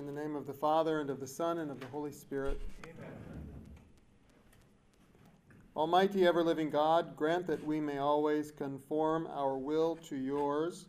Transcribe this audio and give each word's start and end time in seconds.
In 0.00 0.06
the 0.06 0.18
name 0.18 0.34
of 0.34 0.46
the 0.46 0.54
Father, 0.54 1.02
and 1.02 1.10
of 1.10 1.20
the 1.20 1.26
Son, 1.26 1.58
and 1.58 1.70
of 1.70 1.78
the 1.78 1.86
Holy 1.88 2.10
Spirit. 2.10 2.58
Amen. 2.84 3.12
Almighty, 5.76 6.26
ever 6.26 6.42
living 6.42 6.70
God, 6.70 7.14
grant 7.14 7.46
that 7.48 7.62
we 7.66 7.80
may 7.80 7.98
always 7.98 8.50
conform 8.50 9.26
our 9.26 9.58
will 9.58 9.96
to 10.08 10.16
yours 10.16 10.86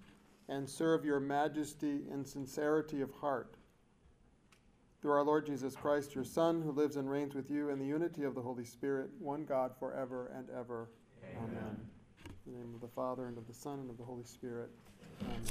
and 0.48 0.68
serve 0.68 1.04
your 1.04 1.20
majesty 1.20 2.04
in 2.10 2.24
sincerity 2.24 3.02
of 3.02 3.12
heart. 3.12 3.56
Through 5.02 5.12
our 5.12 5.24
Lord 5.24 5.46
Jesus 5.46 5.76
Christ, 5.76 6.16
your 6.16 6.24
Son, 6.24 6.62
who 6.62 6.72
lives 6.72 6.96
and 6.96 7.10
reigns 7.10 7.36
with 7.36 7.52
you 7.52 7.68
in 7.68 7.80
the 7.80 7.86
unity 7.86 8.24
of 8.24 8.34
the 8.34 8.42
Holy 8.42 8.64
Spirit, 8.64 9.10
one 9.20 9.44
God, 9.44 9.74
forever 9.78 10.32
and 10.34 10.50
ever. 10.58 10.88
Amen. 11.22 11.50
Amen. 11.50 11.78
In 12.48 12.54
the 12.54 12.60
name 12.60 12.74
of 12.74 12.80
the 12.80 12.88
Father, 12.88 13.28
and 13.28 13.38
of 13.38 13.46
the 13.46 13.54
Son, 13.54 13.80
and 13.80 13.90
of 13.90 13.98
the 13.98 14.06
Holy 14.06 14.24
Spirit. 14.24 14.70
Amen. 15.22 15.42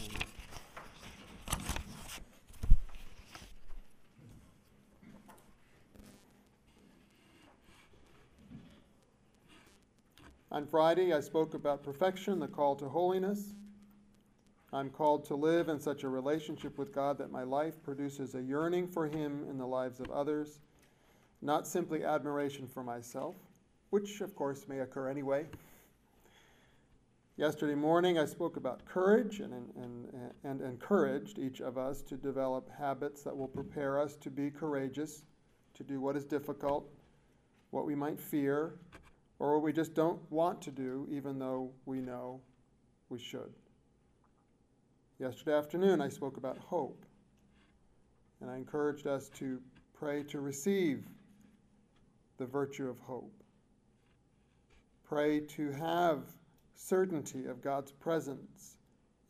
On 10.52 10.66
Friday, 10.66 11.12
I 11.12 11.20
spoke 11.20 11.54
about 11.54 11.84
perfection, 11.84 12.40
the 12.40 12.48
call 12.48 12.74
to 12.76 12.88
holiness. 12.88 13.54
I'm 14.72 14.90
called 14.90 15.24
to 15.26 15.36
live 15.36 15.68
in 15.68 15.78
such 15.78 16.02
a 16.02 16.08
relationship 16.08 16.76
with 16.76 16.92
God 16.92 17.18
that 17.18 17.30
my 17.30 17.44
life 17.44 17.80
produces 17.84 18.34
a 18.34 18.42
yearning 18.42 18.88
for 18.88 19.06
Him 19.06 19.46
in 19.48 19.58
the 19.58 19.66
lives 19.66 20.00
of 20.00 20.10
others, 20.10 20.58
not 21.40 21.68
simply 21.68 22.02
admiration 22.02 22.66
for 22.66 22.82
myself, 22.82 23.36
which 23.90 24.20
of 24.22 24.34
course 24.34 24.66
may 24.66 24.80
occur 24.80 25.08
anyway. 25.08 25.46
Yesterday 27.36 27.76
morning, 27.76 28.18
I 28.18 28.24
spoke 28.24 28.56
about 28.56 28.84
courage 28.84 29.38
and, 29.38 29.52
and, 29.76 30.32
and 30.42 30.60
encouraged 30.62 31.38
each 31.38 31.60
of 31.60 31.78
us 31.78 32.02
to 32.02 32.16
develop 32.16 32.68
habits 32.76 33.22
that 33.22 33.36
will 33.36 33.48
prepare 33.48 34.00
us 34.00 34.16
to 34.16 34.30
be 34.30 34.50
courageous, 34.50 35.22
to 35.74 35.84
do 35.84 36.00
what 36.00 36.16
is 36.16 36.24
difficult, 36.24 36.90
what 37.70 37.86
we 37.86 37.94
might 37.94 38.18
fear, 38.18 38.74
or 39.40 39.54
what 39.54 39.62
we 39.62 39.72
just 39.72 39.94
don't 39.94 40.20
want 40.30 40.60
to 40.62 40.70
do, 40.70 41.08
even 41.10 41.38
though 41.38 41.72
we 41.86 41.98
know 41.98 42.40
we 43.08 43.18
should. 43.18 43.52
Yesterday 45.18 45.56
afternoon, 45.56 46.00
I 46.00 46.10
spoke 46.10 46.36
about 46.36 46.58
hope, 46.58 47.04
and 48.40 48.50
I 48.50 48.56
encouraged 48.56 49.06
us 49.06 49.30
to 49.30 49.58
pray 49.94 50.22
to 50.24 50.40
receive 50.40 51.06
the 52.36 52.44
virtue 52.44 52.88
of 52.88 52.98
hope. 53.00 53.32
Pray 55.04 55.40
to 55.40 55.72
have 55.72 56.20
certainty 56.74 57.46
of 57.46 57.62
God's 57.62 57.92
presence 57.92 58.76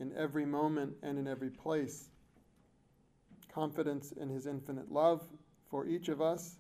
in 0.01 0.13
every 0.17 0.45
moment 0.45 0.93
and 1.05 1.19
in 1.19 1.29
every 1.29 1.51
place. 1.51 2.11
Confidence 3.53 4.13
in 4.21 4.29
His 4.29 4.47
infinite 4.47 4.91
love 4.91 5.25
for 5.71 5.87
each 5.87 6.09
of 6.09 6.21
us 6.21 6.57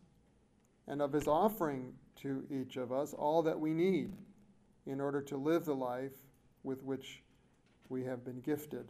and 0.86 1.02
of 1.02 1.12
His 1.12 1.26
offering 1.26 1.92
to 2.22 2.44
each 2.50 2.76
of 2.76 2.92
us 2.92 3.14
all 3.14 3.42
that 3.42 3.58
we 3.58 3.72
need 3.72 4.12
in 4.86 5.00
order 5.00 5.20
to 5.22 5.36
live 5.36 5.64
the 5.64 5.74
life 5.74 6.16
with 6.62 6.82
which 6.82 7.22
we 7.88 8.04
have 8.04 8.24
been 8.24 8.40
gifted. 8.40 8.88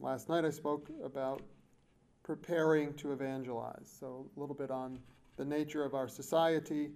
Last 0.00 0.28
night 0.28 0.44
I 0.44 0.50
spoke 0.50 0.88
about 1.02 1.42
preparing 2.22 2.94
to 2.94 3.12
evangelize, 3.12 3.92
so 3.98 4.26
a 4.36 4.40
little 4.40 4.54
bit 4.54 4.70
on 4.70 4.98
the 5.36 5.44
nature 5.44 5.84
of 5.84 5.94
our 5.94 6.08
society, 6.08 6.90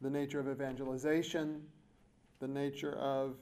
the 0.00 0.10
nature 0.10 0.40
of 0.40 0.48
evangelization, 0.48 1.62
the 2.40 2.48
nature 2.48 2.94
of 2.94 3.36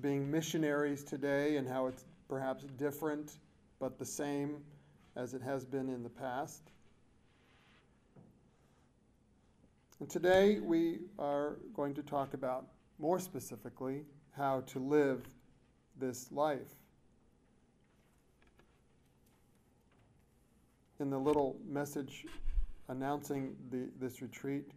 being 0.00 0.30
missionaries 0.30 1.04
today, 1.04 1.56
and 1.56 1.68
how 1.68 1.86
it's 1.86 2.04
perhaps 2.28 2.64
different 2.78 3.36
but 3.78 3.98
the 3.98 4.04
same 4.04 4.56
as 5.16 5.34
it 5.34 5.42
has 5.42 5.64
been 5.64 5.88
in 5.88 6.02
the 6.02 6.08
past. 6.08 6.70
And 10.02 10.10
today 10.10 10.58
we 10.58 10.98
are 11.16 11.58
going 11.74 11.94
to 11.94 12.02
talk 12.02 12.34
about 12.34 12.66
more 12.98 13.20
specifically 13.20 14.02
how 14.36 14.62
to 14.62 14.80
live 14.80 15.24
this 15.96 16.32
life. 16.32 16.74
In 20.98 21.08
the 21.08 21.18
little 21.18 21.56
message 21.64 22.26
announcing 22.88 23.54
the, 23.70 23.90
this 24.00 24.20
retreat, 24.20 24.72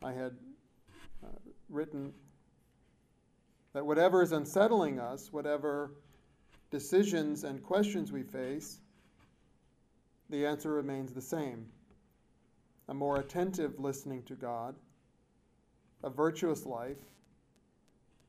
I 0.00 0.12
had 0.12 0.36
uh, 1.24 1.26
written 1.68 2.12
that 3.72 3.84
whatever 3.84 4.22
is 4.22 4.30
unsettling 4.30 5.00
us, 5.00 5.32
whatever 5.32 5.90
decisions 6.70 7.42
and 7.42 7.64
questions 7.64 8.12
we 8.12 8.22
face, 8.22 8.78
the 10.30 10.46
answer 10.46 10.70
remains 10.70 11.12
the 11.12 11.20
same 11.20 11.66
a 12.88 12.94
more 12.94 13.18
attentive 13.18 13.78
listening 13.78 14.22
to 14.24 14.34
God, 14.34 14.74
a 16.02 16.10
virtuous 16.10 16.64
life, 16.64 16.96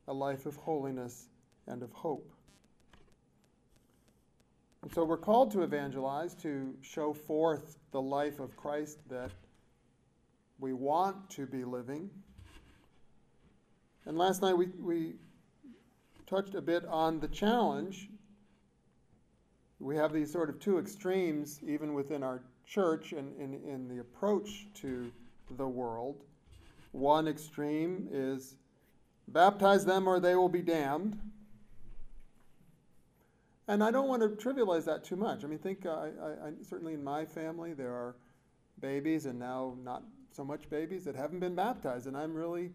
a 0.06 0.12
life 0.12 0.46
of 0.46 0.56
holiness 0.56 1.28
and 1.66 1.82
of 1.82 1.92
hope. 1.92 2.30
And 4.82 4.92
so 4.92 5.04
we're 5.04 5.18
called 5.18 5.50
to 5.52 5.62
evangelize, 5.62 6.34
to 6.36 6.74
show 6.82 7.12
forth 7.12 7.78
the 7.92 8.00
life 8.00 8.40
of 8.40 8.56
Christ 8.56 8.98
that 9.08 9.30
we 10.58 10.72
want 10.72 11.30
to 11.30 11.46
be 11.46 11.64
living. 11.64 12.10
And 14.06 14.16
last 14.16 14.42
night 14.42 14.56
we, 14.56 14.66
we 14.78 15.14
touched 16.26 16.54
a 16.54 16.62
bit 16.62 16.84
on 16.86 17.20
the 17.20 17.28
challenge. 17.28 18.08
We 19.78 19.96
have 19.96 20.12
these 20.12 20.32
sort 20.32 20.48
of 20.50 20.58
two 20.60 20.78
extremes, 20.78 21.60
even 21.62 21.94
within 21.94 22.22
our 22.22 22.42
church 22.70 23.12
in, 23.12 23.32
in, 23.38 23.54
in 23.68 23.88
the 23.88 24.00
approach 24.00 24.66
to 24.74 25.10
the 25.56 25.66
world. 25.66 26.22
One 26.92 27.26
extreme 27.26 28.08
is 28.12 28.54
baptize 29.28 29.84
them 29.84 30.08
or 30.08 30.20
they 30.20 30.36
will 30.36 30.48
be 30.48 30.62
damned. 30.62 31.18
And 33.66 33.82
I 33.84 33.90
don't 33.90 34.08
want 34.08 34.22
to 34.22 34.28
trivialize 34.28 34.84
that 34.86 35.04
too 35.04 35.16
much. 35.16 35.44
I 35.44 35.46
mean, 35.46 35.58
think, 35.58 35.86
uh, 35.86 35.90
I, 35.90 36.48
I, 36.48 36.52
certainly 36.62 36.94
in 36.94 37.04
my 37.04 37.24
family, 37.24 37.72
there 37.72 37.92
are 37.92 38.16
babies 38.80 39.26
and 39.26 39.38
now 39.38 39.76
not 39.84 40.02
so 40.32 40.44
much 40.44 40.68
babies 40.70 41.04
that 41.04 41.14
haven't 41.14 41.40
been 41.40 41.54
baptized, 41.54 42.06
and 42.06 42.16
I'm 42.16 42.34
really 42.34 42.70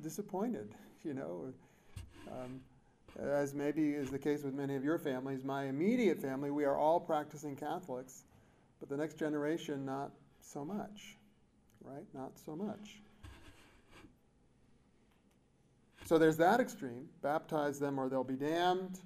disappointed, 0.00 0.74
you 1.04 1.14
know. 1.14 1.52
Um, 2.30 2.60
as 3.20 3.52
maybe 3.52 3.90
is 3.90 4.10
the 4.10 4.18
case 4.18 4.42
with 4.42 4.54
many 4.54 4.74
of 4.74 4.84
your 4.84 4.98
families, 4.98 5.44
my 5.44 5.64
immediate 5.64 6.18
family, 6.18 6.50
we 6.50 6.64
are 6.64 6.78
all 6.78 6.98
practicing 6.98 7.54
Catholics. 7.54 8.24
But 8.82 8.88
the 8.88 8.96
next 8.96 9.14
generation, 9.16 9.86
not 9.86 10.10
so 10.40 10.64
much, 10.64 11.16
right? 11.84 12.02
Not 12.12 12.32
so 12.36 12.56
much. 12.56 13.00
So 16.04 16.18
there's 16.18 16.36
that 16.38 16.58
extreme 16.58 17.08
baptize 17.22 17.78
them 17.78 18.00
or 18.00 18.08
they'll 18.08 18.24
be 18.24 18.34
damned. 18.34 18.98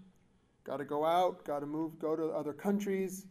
Got 0.64 0.78
to 0.78 0.86
go 0.86 1.04
out, 1.04 1.44
got 1.44 1.58
to 1.58 1.66
move, 1.66 1.98
go 1.98 2.16
to 2.16 2.28
other 2.28 2.54
countries. 2.54 3.26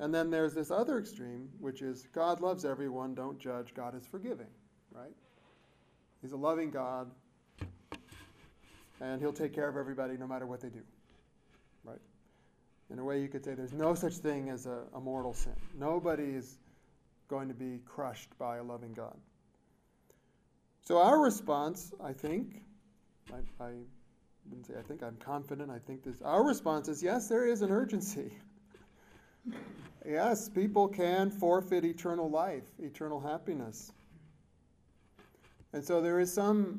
And 0.00 0.12
then 0.12 0.28
there's 0.28 0.54
this 0.54 0.72
other 0.72 0.98
extreme, 0.98 1.48
which 1.60 1.82
is 1.82 2.08
God 2.12 2.40
loves 2.40 2.64
everyone, 2.64 3.14
don't 3.14 3.38
judge, 3.38 3.74
God 3.74 3.96
is 3.96 4.04
forgiving, 4.04 4.50
right? 4.90 5.14
He's 6.20 6.32
a 6.32 6.36
loving 6.36 6.72
God, 6.72 7.12
and 9.00 9.20
He'll 9.20 9.32
take 9.32 9.54
care 9.54 9.68
of 9.68 9.76
everybody 9.76 10.16
no 10.16 10.26
matter 10.26 10.46
what 10.46 10.60
they 10.60 10.68
do, 10.68 10.82
right? 11.84 12.00
In 12.94 13.00
a 13.00 13.04
way, 13.04 13.20
you 13.20 13.26
could 13.26 13.44
say 13.44 13.54
there's 13.54 13.72
no 13.72 13.92
such 13.92 14.18
thing 14.18 14.50
as 14.50 14.66
a, 14.66 14.82
a 14.94 15.00
mortal 15.00 15.34
sin. 15.34 15.56
Nobody 15.76 16.22
is 16.22 16.58
going 17.26 17.48
to 17.48 17.54
be 17.54 17.80
crushed 17.84 18.28
by 18.38 18.58
a 18.58 18.62
loving 18.62 18.92
God. 18.92 19.16
So, 20.86 20.98
our 20.98 21.20
response, 21.20 21.92
I 22.00 22.12
think, 22.12 22.62
I, 23.32 23.64
I 23.64 23.72
wouldn't 24.48 24.68
say 24.68 24.74
I 24.78 24.82
think, 24.82 25.02
I'm 25.02 25.16
confident, 25.16 25.72
I 25.72 25.78
think 25.80 26.04
this, 26.04 26.22
our 26.22 26.44
response 26.44 26.86
is 26.86 27.02
yes, 27.02 27.26
there 27.26 27.44
is 27.44 27.62
an 27.62 27.72
urgency. 27.72 28.30
yes, 30.06 30.48
people 30.48 30.86
can 30.86 31.30
forfeit 31.30 31.84
eternal 31.84 32.30
life, 32.30 32.62
eternal 32.78 33.18
happiness. 33.18 33.90
And 35.72 35.84
so 35.84 36.00
there 36.00 36.20
is 36.20 36.32
some 36.32 36.78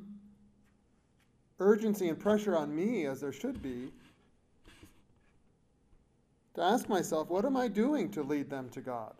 urgency 1.60 2.08
and 2.08 2.18
pressure 2.18 2.56
on 2.56 2.74
me, 2.74 3.06
as 3.06 3.20
there 3.20 3.34
should 3.34 3.62
be, 3.62 3.92
to 6.56 6.62
ask 6.62 6.90
myself, 6.90 7.30
what 7.30 7.46
am 7.46 7.58
I 7.58 7.68
doing 7.68 8.10
to 8.12 8.24
lead 8.24 8.50
them 8.50 8.70
to 8.70 8.82
God? 8.82 9.14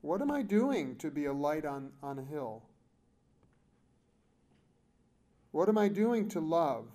What 0.00 0.20
am 0.20 0.30
I 0.30 0.42
doing 0.42 0.96
to 0.96 1.10
be 1.10 1.26
a 1.26 1.32
light 1.32 1.64
on, 1.64 1.90
on 2.02 2.18
a 2.18 2.22
hill? 2.22 2.62
What 5.52 5.68
am 5.68 5.78
I 5.78 5.88
doing 5.88 6.28
to 6.30 6.40
love? 6.40 6.86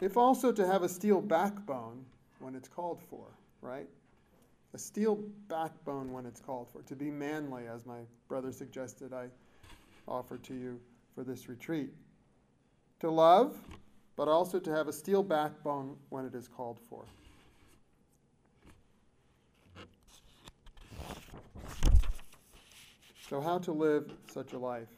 If 0.00 0.16
also 0.16 0.50
to 0.52 0.66
have 0.66 0.82
a 0.82 0.88
steel 0.88 1.20
backbone 1.20 2.04
when 2.40 2.54
it's 2.54 2.68
called 2.68 3.00
for, 3.08 3.26
right? 3.60 3.88
A 4.74 4.78
steel 4.78 5.20
backbone 5.48 6.12
when 6.12 6.26
it's 6.26 6.40
called 6.40 6.68
for. 6.72 6.82
To 6.82 6.96
be 6.96 7.10
manly, 7.10 7.66
as 7.66 7.86
my 7.86 8.00
brother 8.28 8.52
suggested 8.52 9.12
I 9.12 9.28
offer 10.08 10.36
to 10.36 10.54
you 10.54 10.80
for 11.14 11.22
this 11.22 11.48
retreat. 11.48 11.90
To 13.00 13.10
love, 13.10 13.56
but 14.16 14.28
also 14.28 14.58
to 14.58 14.70
have 14.74 14.88
a 14.88 14.92
steel 14.92 15.22
backbone 15.22 15.96
when 16.08 16.24
it 16.24 16.34
is 16.34 16.48
called 16.48 16.80
for. 16.88 17.04
So, 23.28 23.40
how 23.40 23.58
to 23.58 23.72
live 23.72 24.10
such 24.32 24.52
a 24.52 24.58
life? 24.58 24.88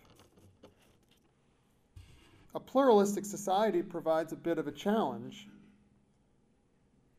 A 2.54 2.60
pluralistic 2.60 3.24
society 3.24 3.82
provides 3.82 4.32
a 4.32 4.36
bit 4.36 4.58
of 4.58 4.68
a 4.68 4.72
challenge. 4.72 5.48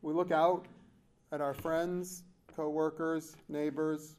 We 0.02 0.12
look 0.12 0.30
out 0.30 0.66
at 1.32 1.40
our 1.40 1.54
friends, 1.54 2.22
co 2.56 2.68
workers, 2.68 3.36
neighbors. 3.48 4.14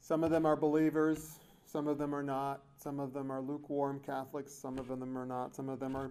Some 0.00 0.24
of 0.24 0.30
them 0.30 0.44
are 0.44 0.56
believers, 0.56 1.38
some 1.68 1.86
of 1.86 1.98
them 1.98 2.14
are 2.14 2.22
not. 2.22 2.62
Some 2.78 2.98
of 2.98 3.12
them 3.12 3.30
are 3.30 3.42
lukewarm 3.42 4.00
Catholics, 4.00 4.54
some 4.54 4.78
of 4.78 4.88
them 4.88 5.18
are 5.18 5.26
not. 5.26 5.54
Some 5.54 5.68
of 5.68 5.78
them 5.78 5.94
are 5.94 6.10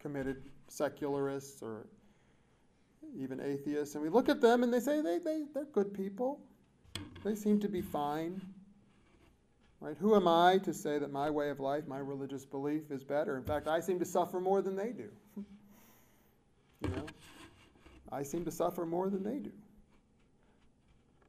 committed 0.00 0.42
secularists 0.68 1.62
or 1.62 1.86
even 3.14 3.38
atheists. 3.38 3.94
And 3.94 4.02
we 4.02 4.08
look 4.08 4.30
at 4.30 4.40
them 4.40 4.62
and 4.62 4.72
they 4.72 4.80
say 4.80 5.02
they, 5.02 5.18
they, 5.18 5.44
they're 5.52 5.66
good 5.66 5.92
people. 5.92 6.40
They 7.22 7.34
seem 7.34 7.60
to 7.60 7.68
be 7.68 7.82
fine. 7.82 8.40
Right? 9.78 9.96
Who 10.00 10.16
am 10.16 10.26
I 10.26 10.56
to 10.64 10.72
say 10.72 10.98
that 10.98 11.12
my 11.12 11.28
way 11.28 11.50
of 11.50 11.60
life, 11.60 11.86
my 11.86 11.98
religious 11.98 12.46
belief 12.46 12.90
is 12.90 13.04
better? 13.04 13.36
In 13.36 13.44
fact, 13.44 13.68
I 13.68 13.80
seem 13.80 13.98
to 13.98 14.06
suffer 14.06 14.40
more 14.40 14.62
than 14.62 14.74
they 14.74 14.92
do. 14.92 15.10
you 16.80 16.88
know? 16.88 17.04
I 18.10 18.22
seem 18.22 18.46
to 18.46 18.50
suffer 18.50 18.86
more 18.86 19.10
than 19.10 19.22
they 19.22 19.38
do. 19.38 19.52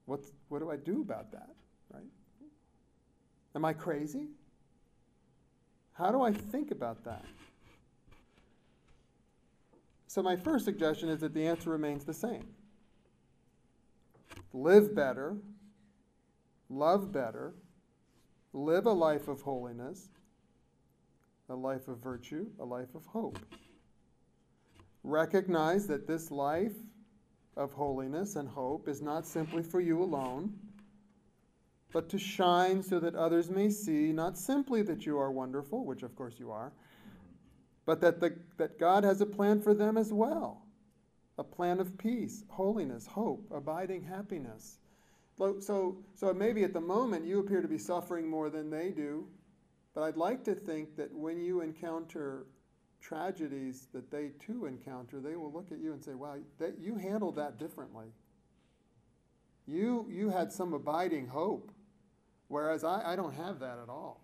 What's, 0.06 0.32
what 0.48 0.60
do 0.60 0.72
I 0.72 0.78
do 0.78 1.02
about 1.02 1.34
that? 1.34 1.50
Right? 1.94 2.04
Am 3.56 3.64
I 3.64 3.74
crazy? 3.74 4.28
How 5.94 6.12
do 6.12 6.22
I 6.22 6.34
think 6.34 6.72
about 6.72 7.06
that? 7.06 7.24
So, 10.08 10.22
my 10.22 10.36
first 10.36 10.66
suggestion 10.66 11.10
is 11.10 11.22
that 11.22 11.34
the 11.34 11.48
answer 11.48 11.70
remains 11.70 12.06
the 12.06 12.14
same 12.14 12.48
live 14.54 14.96
better, 14.96 15.36
love 16.70 17.12
better, 17.12 17.54
live 18.54 18.86
a 18.86 18.92
life 18.92 19.28
of 19.28 19.42
holiness, 19.42 20.10
a 21.50 21.56
life 21.56 21.88
of 21.88 21.98
virtue, 22.00 22.48
a 22.60 22.66
life 22.66 22.96
of 22.96 23.06
hope. 23.06 23.40
Recognize 25.04 25.88
that 25.88 26.08
this 26.08 26.32
life 26.32 26.74
of 27.56 27.74
holiness 27.74 28.36
and 28.36 28.50
hope 28.50 28.88
is 28.88 29.02
not 29.02 29.26
simply 29.26 29.64
for 29.64 29.80
you 29.80 30.02
alone, 30.02 30.54
but 31.96 32.10
to 32.10 32.20
shine 32.20 32.84
so 32.84 33.00
that 33.00 33.16
others 33.16 33.50
may 33.50 33.70
see 33.70 34.12
not 34.12 34.38
simply 34.38 34.82
that 34.82 35.06
you 35.06 35.18
are 35.18 35.32
wonderful, 35.32 35.86
which 35.86 36.04
of 36.04 36.14
course 36.14 36.36
you 36.38 36.52
are, 36.52 36.74
but 37.86 38.02
that, 38.02 38.20
the, 38.20 38.36
that 38.58 38.78
God 38.78 39.06
has 39.06 39.22
a 39.22 39.26
plan 39.26 39.62
for 39.62 39.74
them 39.74 39.98
as 39.98 40.12
well 40.12 40.62
a 41.38 41.44
plan 41.44 41.80
of 41.80 41.98
peace, 41.98 42.44
holiness, 42.50 43.08
hope, 43.08 43.46
abiding 43.50 44.04
happiness. 44.04 44.80
So, 45.38 45.98
so 46.14 46.34
maybe 46.34 46.66
at 46.66 46.74
the 46.74 46.82
moment 46.82 47.26
you 47.26 47.40
appear 47.40 47.62
to 47.62 47.68
be 47.68 47.78
suffering 47.78 48.28
more 48.28 48.50
than 48.50 48.70
they 48.70 48.90
do, 48.90 49.26
but 49.94 50.04
I'd 50.04 50.18
like 50.18 50.44
to 50.46 50.54
think 50.54 50.98
that 50.98 51.14
when 51.14 51.40
you 51.40 51.62
encounter 51.62 52.46
tragedies 53.00 53.88
that 53.94 54.12
they 54.12 54.32
too 54.46 54.66
encounter, 54.66 55.22
they 55.22 55.38
will 55.38 55.52
look 55.52 55.72
at 55.72 55.80
you 55.80 55.94
and 55.94 56.04
say, 56.04 56.14
wow, 56.14 56.36
that, 56.60 56.78
you 56.78 56.96
handled 56.96 57.38
that 57.38 57.58
differently. 57.58 58.08
You, 59.66 60.08
you 60.12 60.30
had 60.30 60.52
some 60.52 60.74
abiding 60.74 61.28
hope, 61.28 61.72
whereas 62.48 62.84
I, 62.84 63.14
I 63.14 63.16
don't 63.16 63.34
have 63.34 63.60
that 63.60 63.80
at 63.82 63.90
all. 63.90 64.22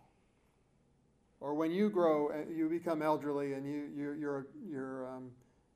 Or 1.39 1.55
when 1.55 1.71
you 1.71 1.89
grow, 1.89 2.31
you 2.55 2.69
become 2.69 3.01
elderly 3.01 3.53
and 3.53 3.65
you, 3.65 3.89
you, 3.95 4.11
you're, 4.13 4.47
you're 4.69 5.07
um, 5.07 5.31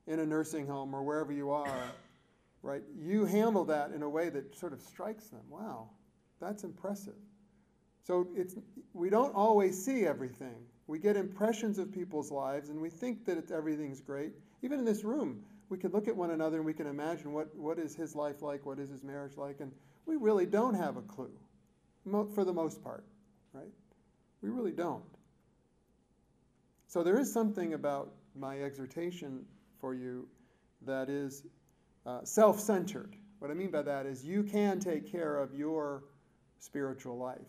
in 0.06 0.20
a 0.20 0.26
nursing 0.26 0.68
home 0.68 0.94
or 0.94 1.04
wherever 1.04 1.32
you 1.32 1.50
are, 1.50 1.84
right? 2.62 2.84
You 2.96 3.26
handle 3.26 3.66
that 3.66 3.92
in 3.92 4.04
a 4.04 4.10
way 4.10 4.30
that 4.30 4.56
sort 4.56 4.74
of 4.74 4.82
strikes 4.82 5.26
them. 5.28 5.42
Wow, 5.50 5.90
that's 6.40 6.64
impressive. 6.64 7.16
So 8.04 8.28
it's, 8.36 8.56
we 8.94 9.10
don't 9.10 9.34
always 9.34 9.84
see 9.84 10.06
everything. 10.06 10.56
We 10.86 11.00
get 11.00 11.18
impressions 11.18 11.80
of 11.80 11.92
people's 11.92 12.32
lives 12.32 12.70
and 12.70 12.80
we 12.80 12.92
think 12.92 13.26
that 13.26 13.50
everything's 13.50 14.02
great. 14.02 14.34
Even 14.62 14.78
in 14.78 14.86
this 14.86 15.04
room, 15.04 15.42
we 15.70 15.80
can 15.80 15.92
look 15.92 16.08
at 16.08 16.16
one 16.16 16.30
another 16.30 16.58
and 16.58 16.66
we 16.66 16.74
can 16.74 16.86
imagine 16.86 17.34
what, 17.34 17.56
what 17.56 17.80
is 17.80 17.96
his 17.96 18.16
life 18.16 18.44
like, 18.44 18.68
what 18.68 18.78
is 18.78 18.92
his 18.92 19.04
marriage 19.04 19.36
like, 19.36 19.62
and 19.62 19.72
we 20.06 20.16
really 20.16 20.46
don't 20.46 20.76
have 20.76 20.98
a 20.98 21.02
clue 21.02 21.32
for 22.06 22.44
the 22.44 22.54
most 22.54 22.84
part, 22.84 23.04
right? 23.54 23.72
We 24.42 24.50
really 24.50 24.72
don't. 24.72 25.04
So 26.88 27.04
there 27.04 27.20
is 27.20 27.34
something 27.34 27.74
about 27.74 28.14
my 28.36 28.62
exhortation 28.62 29.46
for 29.80 29.94
you 29.94 30.28
that 30.86 31.10
is 31.10 31.44
uh, 32.06 32.24
self 32.24 32.60
centered. 32.60 33.16
What 33.40 33.52
I 33.52 33.54
mean 33.54 33.72
by 33.72 33.82
that 33.82 34.06
is 34.06 34.24
you 34.24 34.44
can 34.44 34.80
take 34.80 35.12
care 35.12 35.38
of 35.38 35.54
your 35.54 36.04
spiritual 36.60 37.18
life. 37.18 37.42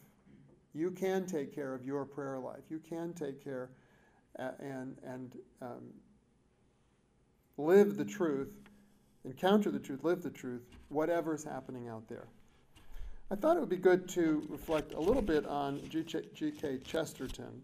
You 0.75 0.91
can 0.91 1.27
take 1.27 1.55
care 1.55 1.75
of 1.75 1.85
your 1.85 2.05
prayer 2.05 2.39
life. 2.39 2.65
You 2.69 2.81
can 2.81 3.13
take 3.13 3.43
care 3.43 3.71
uh, 4.39 4.51
and, 4.61 4.97
and 5.05 5.37
um, 5.63 5.85
live 7.57 7.97
the 7.97 8.05
truth, 8.05 8.53
encounter 9.25 9.71
the 9.71 9.79
truth, 9.79 10.05
live 10.05 10.23
the 10.23 10.31
truth, 10.31 10.63
whatever's 10.89 11.45
happening 11.45 11.89
out 11.89 12.09
there. 12.09 12.29
I 13.29 13.35
thought 13.35 13.57
it 13.57 13.61
would 13.61 13.69
be 13.69 13.77
good 13.77 14.09
to 14.11 14.47
reflect 14.49 14.95
a 14.95 15.01
little 15.01 15.23
bit 15.23 15.47
on 15.47 15.81
G.K. 15.89 16.79
Chesterton. 16.85 17.61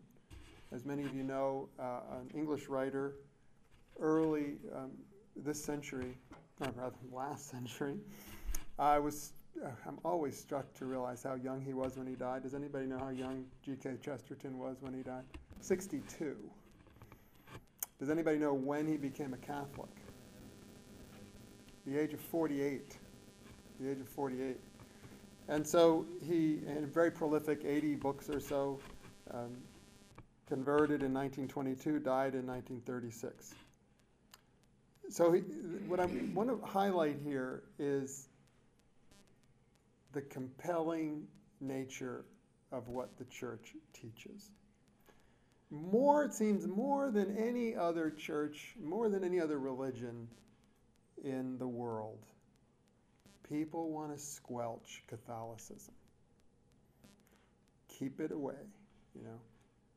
As 0.72 0.84
many 0.84 1.04
of 1.04 1.14
you 1.14 1.22
know, 1.22 1.68
uh, 1.78 2.00
an 2.18 2.30
English 2.34 2.68
writer, 2.68 3.14
early 4.00 4.56
um, 4.74 4.90
this 5.36 5.62
century, 5.62 6.16
or 6.60 6.72
rather 6.74 6.96
last 7.12 7.48
century. 7.48 7.94
I 8.76 8.98
was 8.98 9.34
I'm 9.86 9.98
always 10.04 10.36
struck 10.36 10.72
to 10.74 10.86
realize 10.86 11.22
how 11.22 11.34
young 11.34 11.60
he 11.60 11.74
was 11.74 11.96
when 11.96 12.08
he 12.08 12.14
died. 12.14 12.42
Does 12.42 12.54
anybody 12.54 12.86
know 12.86 12.98
how 12.98 13.10
young 13.10 13.44
G.K. 13.64 13.98
Chesterton 14.02 14.58
was 14.58 14.78
when 14.80 14.94
he 14.94 15.02
died? 15.02 15.22
62. 15.60 16.36
Does 18.00 18.10
anybody 18.10 18.38
know 18.38 18.52
when 18.52 18.88
he 18.88 18.96
became 18.96 19.32
a 19.32 19.36
Catholic? 19.36 19.90
The 21.86 22.00
age 22.00 22.14
of 22.14 22.20
48. 22.20 22.96
The 23.78 23.90
age 23.90 24.00
of 24.00 24.08
48. 24.08 24.56
And 25.48 25.66
so 25.66 26.06
he, 26.22 26.60
and 26.66 26.92
very 26.92 27.10
prolific, 27.10 27.62
80 27.64 27.96
books 27.96 28.28
or 28.30 28.40
so, 28.40 28.78
um, 29.30 29.56
converted 30.48 31.02
in 31.02 31.12
1922, 31.12 31.98
died 31.98 32.34
in 32.34 32.46
1936. 32.46 33.54
So 35.10 35.32
he, 35.32 35.40
what 35.86 36.00
I 36.00 36.06
want 36.34 36.48
to 36.48 36.66
highlight 36.66 37.16
here 37.22 37.64
is 37.78 38.28
the 40.12 40.22
compelling 40.22 41.26
nature 41.60 42.24
of 42.70 42.88
what 42.88 43.16
the 43.18 43.24
church 43.24 43.74
teaches. 43.92 44.50
More, 45.70 46.24
it 46.24 46.34
seems, 46.34 46.66
more 46.66 47.10
than 47.10 47.36
any 47.36 47.74
other 47.74 48.10
church, 48.10 48.74
more 48.82 49.08
than 49.08 49.24
any 49.24 49.40
other 49.40 49.58
religion 49.58 50.28
in 51.24 51.56
the 51.58 51.66
world, 51.66 52.26
people 53.48 53.90
want 53.90 54.12
to 54.12 54.18
squelch 54.18 55.02
Catholicism. 55.08 55.94
Keep 57.98 58.20
it 58.20 58.32
away, 58.32 58.54
you 59.14 59.22
know. 59.22 59.40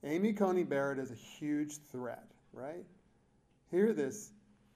Amy 0.04 0.34
Coney 0.34 0.64
Barrett 0.64 1.00
is 1.00 1.12
a 1.12 1.16
huge 1.16 1.78
threat, 1.92 2.28
right? 2.54 2.86
Hear 3.72 3.94
this 3.94 4.32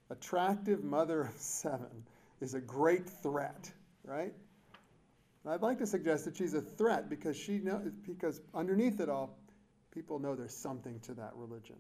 attractive 0.10 0.84
mother 0.84 1.22
of 1.22 1.38
seven 1.38 2.04
is 2.42 2.54
a 2.54 2.60
great 2.60 3.08
threat, 3.08 3.72
right? 4.04 4.34
I'd 5.46 5.62
like 5.62 5.78
to 5.80 5.88
suggest 5.88 6.26
that 6.26 6.36
she's 6.36 6.54
a 6.54 6.62
threat 6.62 7.10
because 7.10 7.36
she 7.38 7.60
know, 7.60 7.82
because 8.06 8.42
underneath 8.54 9.00
it 9.00 9.10
all, 9.10 9.38
people 9.92 10.20
know 10.20 10.36
there's 10.36 10.56
something 10.56 11.00
to 11.02 11.14
that 11.16 11.32
religion. 11.36 11.76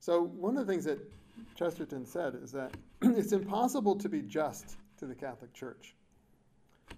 So 0.00 0.22
one 0.22 0.56
of 0.56 0.66
the 0.66 0.72
things 0.72 0.84
that 0.84 0.98
Chesterton 1.54 2.06
said 2.06 2.34
is 2.42 2.52
that 2.52 2.72
it's 3.02 3.32
impossible 3.32 3.96
to 3.96 4.08
be 4.08 4.22
just 4.22 4.76
to 4.98 5.06
the 5.06 5.14
Catholic 5.14 5.52
Church. 5.54 5.94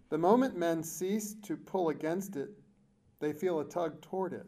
The 0.08 0.18
moment 0.18 0.56
men 0.56 0.82
cease 0.82 1.34
to 1.42 1.56
pull 1.56 1.90
against 1.90 2.36
it, 2.36 2.50
they 3.20 3.32
feel 3.32 3.60
a 3.60 3.64
tug 3.64 4.00
toward 4.00 4.32
it. 4.32 4.46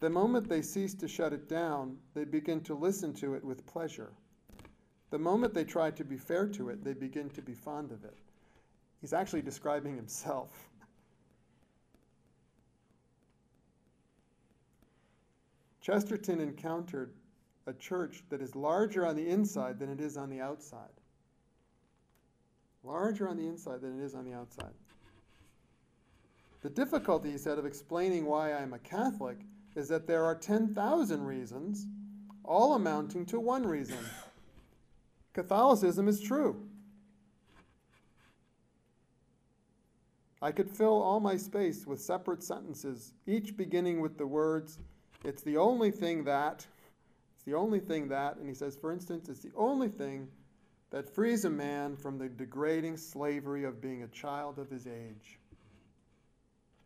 The 0.00 0.10
moment 0.10 0.48
they 0.48 0.62
cease 0.62 0.94
to 0.94 1.06
shut 1.06 1.32
it 1.32 1.48
down, 1.48 1.96
they 2.14 2.24
begin 2.24 2.60
to 2.62 2.74
listen 2.74 3.14
to 3.14 3.34
it 3.34 3.44
with 3.44 3.64
pleasure. 3.66 4.12
The 5.10 5.18
moment 5.18 5.54
they 5.54 5.64
try 5.64 5.90
to 5.92 6.04
be 6.04 6.16
fair 6.16 6.48
to 6.48 6.70
it, 6.70 6.82
they 6.82 6.94
begin 6.94 7.30
to 7.30 7.42
be 7.42 7.54
fond 7.54 7.92
of 7.92 8.04
it. 8.04 8.18
He's 9.00 9.12
actually 9.12 9.42
describing 9.42 9.94
himself. 9.94 10.70
Chesterton 15.82 16.40
encountered 16.40 17.12
a 17.66 17.72
church 17.74 18.24
that 18.28 18.40
is 18.40 18.56
larger 18.56 19.06
on 19.06 19.14
the 19.14 19.28
inside 19.28 19.78
than 19.78 19.88
it 19.90 20.00
is 20.00 20.16
on 20.16 20.30
the 20.30 20.40
outside. 20.40 21.01
Larger 22.84 23.28
on 23.28 23.36
the 23.36 23.46
inside 23.46 23.80
than 23.80 24.00
it 24.00 24.04
is 24.04 24.14
on 24.14 24.24
the 24.24 24.32
outside. 24.32 24.74
The 26.62 26.70
difficulty, 26.70 27.30
he 27.30 27.38
said, 27.38 27.58
of 27.58 27.66
explaining 27.66 28.24
why 28.24 28.52
I'm 28.52 28.72
a 28.72 28.78
Catholic 28.78 29.38
is 29.74 29.88
that 29.88 30.06
there 30.06 30.24
are 30.24 30.34
10,000 30.34 31.24
reasons, 31.24 31.86
all 32.44 32.74
amounting 32.74 33.26
to 33.26 33.40
one 33.40 33.66
reason 33.66 33.98
Catholicism 35.32 36.08
is 36.08 36.20
true. 36.20 36.68
I 40.42 40.50
could 40.52 40.68
fill 40.68 41.00
all 41.00 41.20
my 41.20 41.36
space 41.36 41.86
with 41.86 42.00
separate 42.00 42.42
sentences, 42.42 43.14
each 43.26 43.56
beginning 43.56 44.00
with 44.00 44.18
the 44.18 44.26
words, 44.26 44.78
It's 45.24 45.42
the 45.42 45.56
only 45.56 45.92
thing 45.92 46.24
that, 46.24 46.66
it's 47.36 47.44
the 47.44 47.54
only 47.54 47.78
thing 47.78 48.08
that, 48.08 48.36
and 48.36 48.48
he 48.48 48.54
says, 48.54 48.76
for 48.76 48.92
instance, 48.92 49.28
it's 49.28 49.40
the 49.40 49.52
only 49.56 49.88
thing 49.88 50.28
that 50.92 51.08
frees 51.08 51.46
a 51.46 51.50
man 51.50 51.96
from 51.96 52.18
the 52.18 52.28
degrading 52.28 52.98
slavery 52.98 53.64
of 53.64 53.80
being 53.80 54.02
a 54.02 54.08
child 54.08 54.58
of 54.58 54.68
his 54.70 54.86
age. 54.86 55.38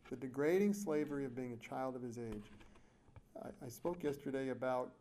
The 0.09 0.15
degrading 0.15 0.73
slavery 0.73 1.25
of 1.25 1.35
being 1.35 1.51
a 1.51 1.57
child 1.57 1.95
of 1.97 2.01
his 2.01 2.17
age. 2.17 2.45
I, 3.43 3.49
I 3.65 3.67
spoke 3.67 4.03
yesterday 4.03 4.49
about 4.49 4.93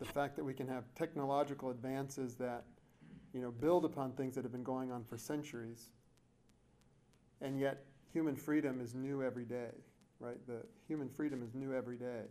the 0.00 0.04
fact 0.04 0.34
that 0.36 0.44
we 0.44 0.52
can 0.52 0.66
have 0.66 0.82
technological 0.96 1.70
advances 1.70 2.34
that 2.34 2.64
you 3.32 3.40
know, 3.40 3.52
build 3.52 3.84
upon 3.84 4.12
things 4.12 4.34
that 4.34 4.42
have 4.42 4.52
been 4.52 4.64
going 4.64 4.90
on 4.90 5.04
for 5.04 5.16
centuries. 5.16 5.90
And 7.40 7.60
yet, 7.60 7.84
human 8.12 8.34
freedom 8.34 8.80
is 8.80 8.92
new 8.92 9.22
every 9.22 9.44
day, 9.44 9.70
right? 10.18 10.44
The 10.48 10.62
human 10.88 11.08
freedom 11.08 11.44
is 11.44 11.54
new 11.54 11.72
every 11.72 11.96
day. 11.96 12.22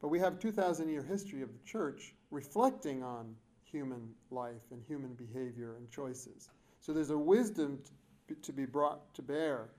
But 0.00 0.08
we 0.08 0.20
have 0.20 0.38
2,000 0.38 0.88
year 0.88 1.02
history 1.02 1.42
of 1.42 1.52
the 1.52 1.58
church 1.64 2.14
reflecting 2.30 3.02
on 3.02 3.34
human 3.72 4.10
life 4.30 4.70
and 4.70 4.82
human 4.86 5.14
behavior 5.14 5.76
and 5.78 5.90
choices. 5.90 6.50
So 6.80 6.92
there's 6.92 7.10
a 7.10 7.18
wisdom 7.18 7.78
to 8.40 8.52
be 8.52 8.66
brought 8.66 9.12
to 9.14 9.22
bear 9.22 9.70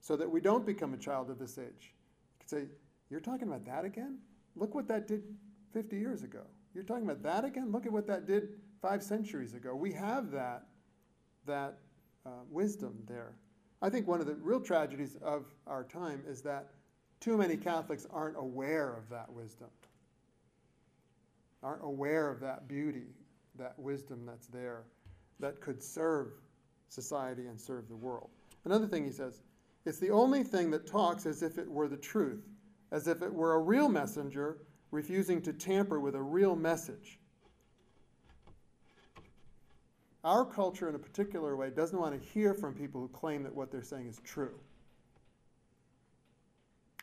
so 0.00 0.16
that 0.16 0.30
we 0.30 0.40
don't 0.40 0.64
become 0.64 0.94
a 0.94 0.98
child 0.98 1.30
of 1.30 1.38
this 1.38 1.58
age. 1.58 1.92
You 1.92 2.38
could 2.40 2.50
say, 2.50 2.64
You're 3.10 3.20
talking 3.20 3.48
about 3.48 3.64
that 3.64 3.84
again? 3.84 4.18
Look 4.54 4.74
what 4.74 4.86
that 4.88 5.08
did 5.08 5.22
50 5.72 5.96
years 5.96 6.22
ago. 6.22 6.42
You're 6.74 6.84
talking 6.84 7.04
about 7.04 7.22
that 7.22 7.44
again? 7.44 7.72
Look 7.72 7.86
at 7.86 7.92
what 7.92 8.06
that 8.06 8.26
did 8.26 8.50
five 8.80 9.02
centuries 9.02 9.54
ago. 9.54 9.74
We 9.74 9.92
have 9.92 10.30
that, 10.30 10.66
that 11.46 11.78
uh, 12.24 12.30
wisdom 12.50 12.94
there. 13.06 13.34
I 13.82 13.90
think 13.90 14.06
one 14.06 14.20
of 14.20 14.26
the 14.26 14.34
real 14.36 14.60
tragedies 14.60 15.16
of 15.22 15.44
our 15.66 15.84
time 15.84 16.22
is 16.26 16.42
that 16.42 16.70
too 17.20 17.36
many 17.36 17.56
Catholics 17.56 18.06
aren't 18.10 18.36
aware 18.36 18.94
of 18.94 19.08
that 19.10 19.30
wisdom, 19.32 19.68
aren't 21.66 21.82
aware 21.82 22.30
of 22.30 22.38
that 22.38 22.68
beauty, 22.68 23.08
that 23.58 23.76
wisdom 23.76 24.24
that's 24.24 24.46
there, 24.46 24.84
that 25.40 25.60
could 25.60 25.82
serve 25.82 26.28
society 26.88 27.46
and 27.46 27.60
serve 27.60 27.88
the 27.88 27.96
world. 27.96 28.30
Another 28.64 28.86
thing 28.86 29.04
he 29.04 29.10
says 29.10 29.42
it's 29.84 29.98
the 29.98 30.10
only 30.10 30.44
thing 30.44 30.70
that 30.70 30.86
talks 30.86 31.26
as 31.26 31.42
if 31.42 31.58
it 31.58 31.68
were 31.68 31.88
the 31.88 31.96
truth, 31.96 32.44
as 32.92 33.08
if 33.08 33.20
it 33.20 33.32
were 33.32 33.54
a 33.54 33.58
real 33.58 33.88
messenger 33.88 34.58
refusing 34.92 35.42
to 35.42 35.52
tamper 35.52 35.98
with 35.98 36.14
a 36.14 36.22
real 36.22 36.54
message. 36.54 37.18
Our 40.22 40.44
culture, 40.44 40.88
in 40.88 40.94
a 40.94 41.00
particular 41.00 41.56
way, 41.56 41.70
doesn't 41.70 41.98
want 41.98 42.20
to 42.20 42.28
hear 42.28 42.54
from 42.54 42.74
people 42.74 43.00
who 43.00 43.08
claim 43.08 43.42
that 43.42 43.54
what 43.54 43.72
they're 43.72 43.82
saying 43.82 44.06
is 44.06 44.20
true. 44.24 44.54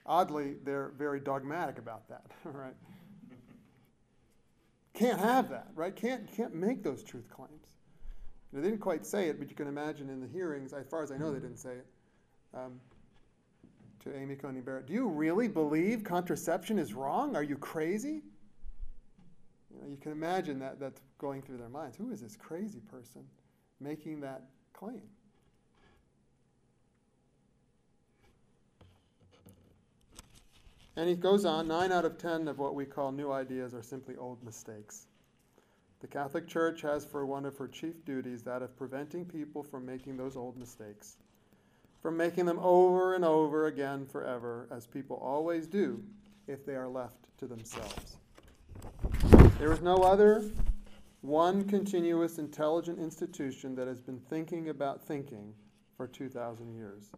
Oddly, 0.05 0.55
they're 0.63 0.93
very 0.97 1.19
dogmatic 1.19 1.79
about 1.79 2.07
that, 2.07 2.25
right? 2.45 2.75
Can't 4.93 5.19
have 5.19 5.49
that, 5.49 5.67
right? 5.75 5.95
Can't, 5.95 6.31
can't 6.35 6.53
make 6.53 6.83
those 6.83 7.03
truth 7.03 7.27
claims. 7.29 7.77
They 8.51 8.61
didn't 8.61 8.79
quite 8.79 9.05
say 9.05 9.29
it, 9.29 9.39
but 9.39 9.49
you 9.49 9.55
can 9.55 9.67
imagine 9.67 10.09
in 10.09 10.21
the 10.21 10.27
hearings, 10.27 10.73
as 10.73 10.85
far 10.87 11.01
as 11.01 11.11
I 11.11 11.17
know, 11.17 11.33
they 11.33 11.39
didn't 11.39 11.57
say 11.57 11.71
it. 11.71 11.87
Um, 12.53 12.79
to 14.01 14.15
Amy 14.15 14.35
Coney 14.35 14.61
Barrett, 14.61 14.85
do 14.85 14.93
you 14.93 15.07
really 15.07 15.47
believe 15.47 16.03
contraception 16.03 16.77
is 16.77 16.93
wrong? 16.93 17.35
Are 17.35 17.41
you 17.41 17.57
crazy? 17.57 18.21
You, 19.71 19.81
know, 19.81 19.87
you 19.89 19.97
can 19.97 20.11
imagine 20.11 20.59
that 20.59 20.79
that's 20.79 21.01
going 21.17 21.41
through 21.41 21.57
their 21.57 21.69
minds. 21.69 21.97
Who 21.97 22.11
is 22.11 22.21
this 22.21 22.35
crazy 22.35 22.81
person 22.81 23.23
making 23.79 24.21
that 24.21 24.43
claim? 24.73 25.01
And 30.95 31.09
he 31.09 31.15
goes 31.15 31.43
on 31.43 31.67
nine 31.67 31.91
out 31.91 32.05
of 32.05 32.17
ten 32.17 32.47
of 32.47 32.59
what 32.59 32.75
we 32.75 32.85
call 32.85 33.11
new 33.11 33.31
ideas 33.31 33.73
are 33.73 33.81
simply 33.81 34.15
old 34.15 34.43
mistakes. 34.43 35.07
The 36.01 36.07
Catholic 36.07 36.47
Church 36.47 36.81
has 36.81 37.05
for 37.05 37.25
one 37.25 37.45
of 37.45 37.57
her 37.57 37.67
chief 37.67 38.05
duties 38.05 38.43
that 38.43 38.61
of 38.61 38.75
preventing 38.75 39.25
people 39.25 39.63
from 39.63 39.85
making 39.85 40.17
those 40.17 40.35
old 40.35 40.57
mistakes, 40.57 41.17
from 42.01 42.17
making 42.17 42.45
them 42.45 42.59
over 42.59 43.15
and 43.15 43.23
over 43.23 43.67
again 43.67 44.05
forever, 44.05 44.67
as 44.69 44.85
people 44.85 45.15
always 45.15 45.65
do 45.65 46.03
if 46.45 46.65
they 46.65 46.75
are 46.75 46.89
left 46.89 47.29
to 47.37 47.47
themselves. 47.47 48.17
There 49.57 49.71
is 49.71 49.81
no 49.81 49.95
other 50.03 50.43
one 51.21 51.63
continuous 51.63 52.37
intelligent 52.37 52.99
institution 52.99 53.75
that 53.75 53.87
has 53.87 54.01
been 54.01 54.19
thinking 54.19 54.69
about 54.69 55.01
thinking 55.01 55.53
for 55.95 56.05
2,000 56.05 56.75
years. 56.75 57.11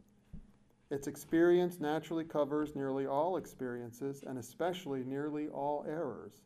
Its 0.91 1.07
experience 1.07 1.79
naturally 1.79 2.23
covers 2.23 2.75
nearly 2.75 3.07
all 3.07 3.37
experiences 3.37 4.23
and 4.25 4.37
especially 4.37 5.03
nearly 5.03 5.47
all 5.47 5.83
errors. 5.87 6.43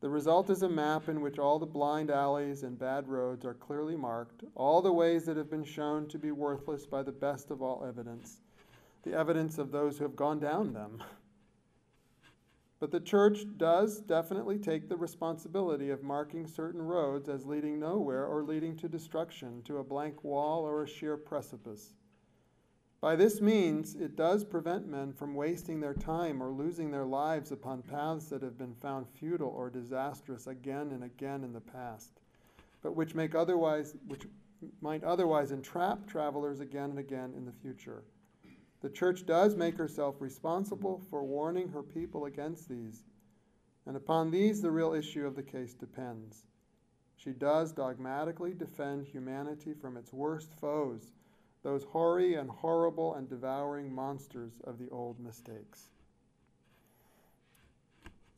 The 0.00 0.08
result 0.08 0.48
is 0.48 0.62
a 0.62 0.68
map 0.68 1.08
in 1.08 1.20
which 1.20 1.38
all 1.38 1.58
the 1.58 1.66
blind 1.66 2.10
alleys 2.10 2.62
and 2.62 2.78
bad 2.78 3.08
roads 3.08 3.44
are 3.44 3.54
clearly 3.54 3.96
marked, 3.96 4.44
all 4.54 4.80
the 4.80 4.92
ways 4.92 5.24
that 5.26 5.36
have 5.36 5.50
been 5.50 5.64
shown 5.64 6.06
to 6.08 6.18
be 6.18 6.30
worthless 6.30 6.86
by 6.86 7.02
the 7.02 7.12
best 7.12 7.50
of 7.50 7.60
all 7.62 7.84
evidence, 7.84 8.40
the 9.02 9.12
evidence 9.12 9.58
of 9.58 9.72
those 9.72 9.98
who 9.98 10.04
have 10.04 10.16
gone 10.16 10.38
down 10.38 10.72
them. 10.72 11.02
But 12.80 12.92
the 12.92 13.00
church 13.00 13.40
does 13.56 13.98
definitely 13.98 14.56
take 14.56 14.88
the 14.88 14.96
responsibility 14.96 15.90
of 15.90 16.04
marking 16.04 16.46
certain 16.46 16.80
roads 16.80 17.28
as 17.28 17.44
leading 17.44 17.80
nowhere 17.80 18.24
or 18.24 18.44
leading 18.44 18.76
to 18.76 18.88
destruction, 18.88 19.62
to 19.64 19.78
a 19.78 19.82
blank 19.84 20.22
wall 20.22 20.62
or 20.62 20.84
a 20.84 20.88
sheer 20.88 21.16
precipice. 21.16 21.94
By 23.00 23.14
this 23.14 23.40
means, 23.40 23.94
it 23.94 24.16
does 24.16 24.44
prevent 24.44 24.88
men 24.88 25.12
from 25.12 25.34
wasting 25.34 25.78
their 25.78 25.94
time 25.94 26.42
or 26.42 26.50
losing 26.50 26.90
their 26.90 27.06
lives 27.06 27.52
upon 27.52 27.82
paths 27.82 28.26
that 28.30 28.42
have 28.42 28.58
been 28.58 28.74
found 28.74 29.08
futile 29.08 29.54
or 29.56 29.70
disastrous 29.70 30.48
again 30.48 30.90
and 30.90 31.04
again 31.04 31.44
in 31.44 31.52
the 31.52 31.60
past, 31.60 32.20
but 32.82 32.96
which 32.96 33.14
make 33.14 33.36
otherwise 33.36 33.94
which 34.08 34.26
might 34.80 35.04
otherwise 35.04 35.52
entrap 35.52 36.08
travelers 36.08 36.58
again 36.58 36.90
and 36.90 36.98
again 36.98 37.32
in 37.36 37.44
the 37.44 37.52
future. 37.52 38.02
The 38.80 38.90
church 38.90 39.24
does 39.24 39.54
make 39.54 39.76
herself 39.76 40.16
responsible 40.20 41.00
for 41.08 41.22
warning 41.22 41.68
her 41.68 41.84
people 41.84 42.24
against 42.24 42.68
these, 42.68 43.04
and 43.86 43.96
upon 43.96 44.32
these 44.32 44.60
the 44.60 44.72
real 44.72 44.92
issue 44.92 45.24
of 45.24 45.36
the 45.36 45.42
case 45.44 45.74
depends. 45.74 46.48
She 47.16 47.30
does 47.30 47.70
dogmatically 47.70 48.54
defend 48.54 49.06
humanity 49.06 49.74
from 49.74 49.96
its 49.96 50.12
worst 50.12 50.52
foes, 50.60 51.12
those 51.62 51.84
hoary 51.84 52.34
and 52.34 52.48
horrible 52.48 53.14
and 53.14 53.28
devouring 53.28 53.92
monsters 53.92 54.52
of 54.64 54.78
the 54.78 54.88
old 54.90 55.18
mistakes. 55.20 55.90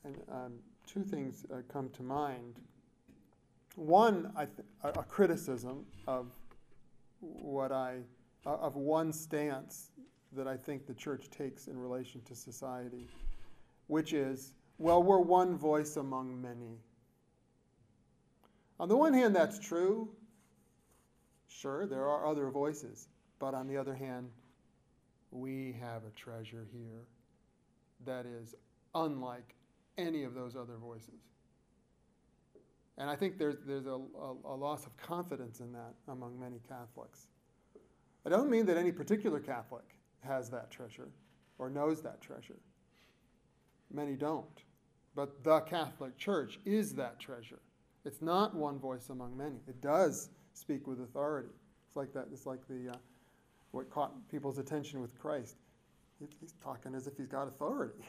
And 0.05 0.17
um, 0.31 0.53
two 0.87 1.03
things 1.03 1.45
uh, 1.53 1.59
come 1.71 1.91
to 1.91 2.03
mind. 2.03 2.57
One, 3.77 4.33
th- 4.37 4.49
a, 4.83 5.03
criticism 5.03 5.85
of 6.07 6.27
what 7.21 7.71
I, 7.71 7.99
uh, 8.47 8.55
of 8.57 8.77
one 8.77 9.13
stance 9.13 9.91
that 10.33 10.49
I 10.49 10.57
think 10.57 10.87
the 10.87 10.95
church 10.95 11.29
takes 11.31 11.67
in 11.67 11.79
relation 11.79 12.21
to 12.23 12.35
society, 12.35 13.07
which 13.89 14.13
is, 14.13 14.55
well, 14.79 15.03
we're 15.03 15.19
one 15.19 15.57
voice 15.57 15.97
among 15.97 16.41
many. 16.41 16.79
On 18.79 18.89
the 18.89 18.97
one 18.97 19.13
hand, 19.13 19.37
that's 19.37 19.59
true. 19.59 20.09
Sure, 21.51 21.85
there 21.87 22.07
are 22.07 22.27
other 22.27 22.49
voices. 22.49 23.09
But 23.39 23.55
on 23.55 23.67
the 23.67 23.77
other 23.77 23.95
hand, 23.95 24.31
we 25.31 25.77
have 25.81 26.05
a 26.05 26.11
treasure 26.11 26.67
here 26.73 27.07
that 28.07 28.25
is 28.25 28.55
unlike 28.95 29.55
any 29.99 30.23
of 30.23 30.35
those 30.35 30.57
other 30.57 30.77
voices. 30.77 31.21
And 32.99 33.09
I 33.11 33.17
think 33.17 33.39
there's, 33.39 33.57
there's 33.67 33.87
a, 33.87 33.99
a, 33.99 34.35
a, 34.45 34.55
loss 34.55 34.87
of 34.87 34.97
confidence 34.97 35.61
in 35.61 35.73
that 35.73 35.95
among 36.09 36.39
many 36.39 36.61
Catholics. 36.69 37.27
I 38.27 38.29
don't 38.29 38.51
mean 38.51 38.67
that 38.67 38.77
any 38.77 38.93
particular 38.93 39.41
Catholic 39.41 39.95
has 40.21 40.51
that 40.51 40.71
treasure 40.71 41.09
or 41.59 41.71
knows 41.71 42.03
that 42.03 42.21
treasure. 42.21 42.59
Many 43.93 44.17
don't. 44.17 44.65
But 45.15 45.43
the 45.43 45.61
Catholic 45.61 46.17
Church 46.19 46.59
is 46.65 46.95
that 46.95 47.19
treasure. 47.19 47.61
It's 48.05 48.23
not 48.23 48.55
one 48.55 48.79
voice 48.79 49.09
among 49.09 49.37
many. 49.37 49.61
It 49.67 49.81
does 49.81 50.29
speak 50.55 50.87
with 50.87 51.01
authority. 51.01 51.51
It's 51.89 51.97
like 51.97 52.13
that. 52.15 52.29
It's 52.33 52.47
like 52.47 52.61
the 52.69 52.91
uh, 52.91 52.97
what 53.73 53.91
caught 53.91 54.13
people's 54.31 54.59
attention 54.59 55.01
with 55.01 55.19
Christ. 55.19 55.57
He's 56.41 56.53
talking 56.63 56.95
as 56.95 57.07
if 57.07 57.17
he's 57.17 57.29
got 57.29 57.49
authority. 57.49 58.05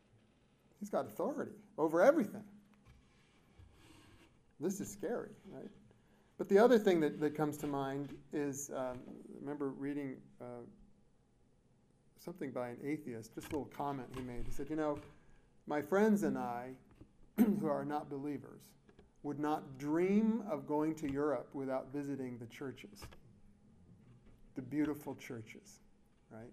he's 0.80 0.90
got 0.90 1.06
authority 1.06 1.52
over 1.78 2.02
everything. 2.02 2.44
This 4.60 4.80
is 4.80 4.90
scary, 4.90 5.30
right? 5.50 5.70
But 6.38 6.48
the 6.48 6.58
other 6.58 6.78
thing 6.78 7.00
that, 7.00 7.18
that 7.20 7.34
comes 7.34 7.56
to 7.58 7.66
mind 7.66 8.14
is 8.32 8.70
um, 8.74 8.98
remember 9.40 9.70
reading 9.70 10.16
uh, 10.40 10.64
something 12.22 12.50
by 12.50 12.68
an 12.68 12.78
atheist, 12.84 13.34
just 13.34 13.52
a 13.52 13.56
little 13.56 13.72
comment 13.76 14.08
he 14.14 14.20
made. 14.22 14.44
He 14.44 14.52
said, 14.52 14.68
You 14.68 14.76
know, 14.76 14.98
my 15.66 15.80
friends 15.80 16.22
and 16.24 16.36
I, 16.36 16.72
who 17.38 17.68
are 17.68 17.84
not 17.84 18.10
believers, 18.10 18.60
would 19.26 19.40
not 19.40 19.76
dream 19.76 20.44
of 20.48 20.68
going 20.68 20.94
to 20.94 21.10
Europe 21.10 21.48
without 21.52 21.88
visiting 21.92 22.38
the 22.38 22.46
churches. 22.46 23.02
the 24.54 24.62
beautiful 24.62 25.16
churches, 25.16 25.80
right? 26.30 26.52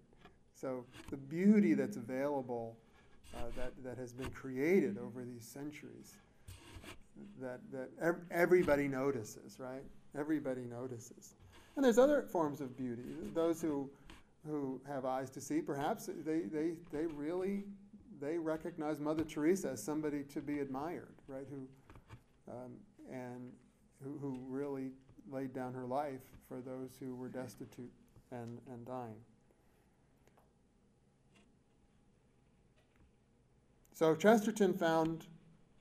So 0.54 0.84
the 1.10 1.16
beauty 1.16 1.72
that's 1.74 1.96
available, 1.96 2.76
uh, 3.34 3.38
that, 3.56 3.72
that 3.84 3.96
has 3.96 4.12
been 4.12 4.28
created 4.30 4.98
over 4.98 5.22
these 5.24 5.44
centuries, 5.44 6.16
that, 7.40 7.60
that 7.72 7.90
ev- 8.02 8.24
everybody 8.30 8.88
notices, 8.88 9.58
right? 9.58 9.84
Everybody 10.18 10.62
notices. 10.62 11.34
And 11.76 11.84
there's 11.84 11.96
other 11.96 12.22
forms 12.22 12.60
of 12.60 12.76
beauty. 12.76 13.04
Those 13.34 13.62
who, 13.62 13.88
who 14.46 14.80
have 14.86 15.04
eyes 15.04 15.30
to 15.30 15.40
see, 15.40 15.60
perhaps 15.60 16.10
they, 16.26 16.40
they, 16.40 16.72
they 16.92 17.06
really 17.06 17.64
they 18.20 18.36
recognize 18.36 19.00
Mother 19.00 19.24
Teresa 19.24 19.70
as 19.70 19.82
somebody 19.82 20.24
to 20.24 20.40
be 20.40 20.58
admired, 20.58 21.14
right? 21.26 21.46
Who 21.50 21.68
um, 22.50 22.72
and 23.10 23.52
who, 24.02 24.18
who 24.18 24.38
really 24.48 24.90
laid 25.30 25.52
down 25.52 25.72
her 25.74 25.86
life 25.86 26.20
for 26.48 26.60
those 26.60 26.90
who 27.00 27.14
were 27.14 27.28
destitute 27.28 27.92
and, 28.30 28.58
and 28.70 28.86
dying. 28.86 29.16
So 33.94 34.14
Chesterton 34.14 34.74
found 34.74 35.26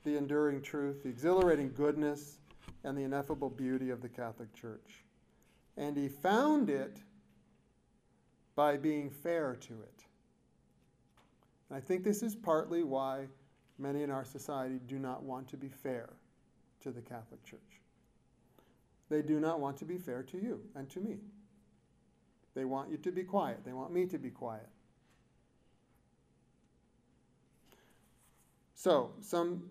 the 0.03 0.17
enduring 0.17 0.61
truth, 0.61 1.03
the 1.03 1.09
exhilarating 1.09 1.71
goodness, 1.73 2.39
and 2.83 2.97
the 2.97 3.01
ineffable 3.01 3.49
beauty 3.49 3.89
of 3.89 4.01
the 4.01 4.09
Catholic 4.09 4.53
Church. 4.53 5.03
And 5.77 5.97
he 5.97 6.07
found 6.07 6.69
it 6.69 6.97
by 8.55 8.77
being 8.77 9.09
fair 9.09 9.55
to 9.61 9.73
it. 9.73 10.05
And 11.69 11.77
I 11.77 11.81
think 11.81 12.03
this 12.03 12.21
is 12.21 12.35
partly 12.35 12.83
why 12.83 13.25
many 13.79 14.03
in 14.03 14.11
our 14.11 14.25
society 14.25 14.79
do 14.87 14.99
not 14.99 15.23
want 15.23 15.47
to 15.47 15.57
be 15.57 15.69
fair 15.69 16.09
to 16.83 16.91
the 16.91 17.01
Catholic 17.01 17.43
Church. 17.43 17.59
They 19.09 19.21
do 19.21 19.39
not 19.39 19.59
want 19.59 19.77
to 19.77 19.85
be 19.85 19.97
fair 19.97 20.23
to 20.23 20.37
you 20.37 20.61
and 20.75 20.89
to 20.91 20.99
me. 20.99 21.17
They 22.55 22.65
want 22.65 22.91
you 22.91 22.97
to 22.97 23.11
be 23.11 23.23
quiet. 23.23 23.59
They 23.65 23.73
want 23.73 23.91
me 23.91 24.05
to 24.07 24.17
be 24.17 24.29
quiet. 24.29 24.67
So, 28.75 29.11
some, 29.21 29.69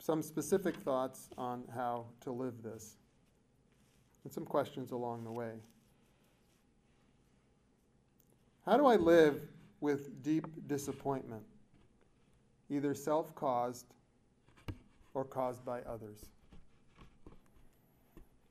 some 0.00 0.22
specific 0.22 0.76
thoughts 0.76 1.28
on 1.38 1.64
how 1.74 2.06
to 2.22 2.32
live 2.32 2.62
this, 2.62 2.96
and 4.24 4.32
some 4.32 4.44
questions 4.44 4.90
along 4.90 5.24
the 5.24 5.30
way. 5.30 5.52
How 8.66 8.76
do 8.76 8.86
I 8.86 8.96
live 8.96 9.40
with 9.80 10.22
deep 10.22 10.46
disappointment, 10.66 11.44
either 12.68 12.92
self 12.92 13.34
caused 13.34 13.86
or 15.14 15.24
caused 15.24 15.64
by 15.64 15.82
others? 15.82 16.30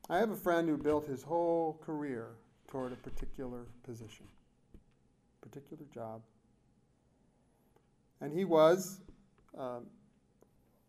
I 0.09 0.17
have 0.17 0.31
a 0.31 0.35
friend 0.35 0.67
who 0.67 0.77
built 0.77 1.05
his 1.05 1.21
whole 1.21 1.79
career 1.85 2.29
toward 2.67 2.93
a 2.93 2.95
particular 2.95 3.65
position, 3.83 4.25
particular 5.41 5.83
job. 5.93 6.21
And 8.19 8.33
he 8.33 8.43
was 8.43 9.01
um, 9.57 9.85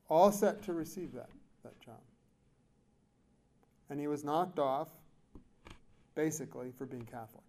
all 0.09 0.33
set 0.33 0.63
to 0.65 0.73
receive 0.73 1.13
that, 1.13 1.29
that 1.63 1.79
job. 1.81 2.01
And 3.91 4.01
he 4.01 4.07
was 4.07 4.25
knocked 4.25 4.59
off, 4.59 4.89
basically, 6.15 6.73
for 6.79 6.87
being 6.87 7.05
Catholic. 7.05 7.45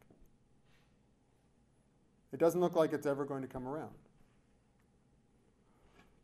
It 2.34 2.40
doesn't 2.40 2.60
look 2.60 2.76
like 2.76 2.94
it's 2.94 3.06
ever 3.06 3.26
going 3.26 3.42
to 3.42 3.48
come 3.48 3.68
around. 3.68 3.92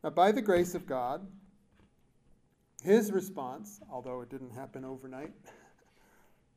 Now, 0.03 0.09
by 0.09 0.31
the 0.31 0.41
grace 0.41 0.75
of 0.75 0.85
God, 0.85 1.25
his 2.83 3.11
response, 3.11 3.79
although 3.91 4.21
it 4.21 4.29
didn't 4.29 4.51
happen 4.51 4.85
overnight, 4.85 5.31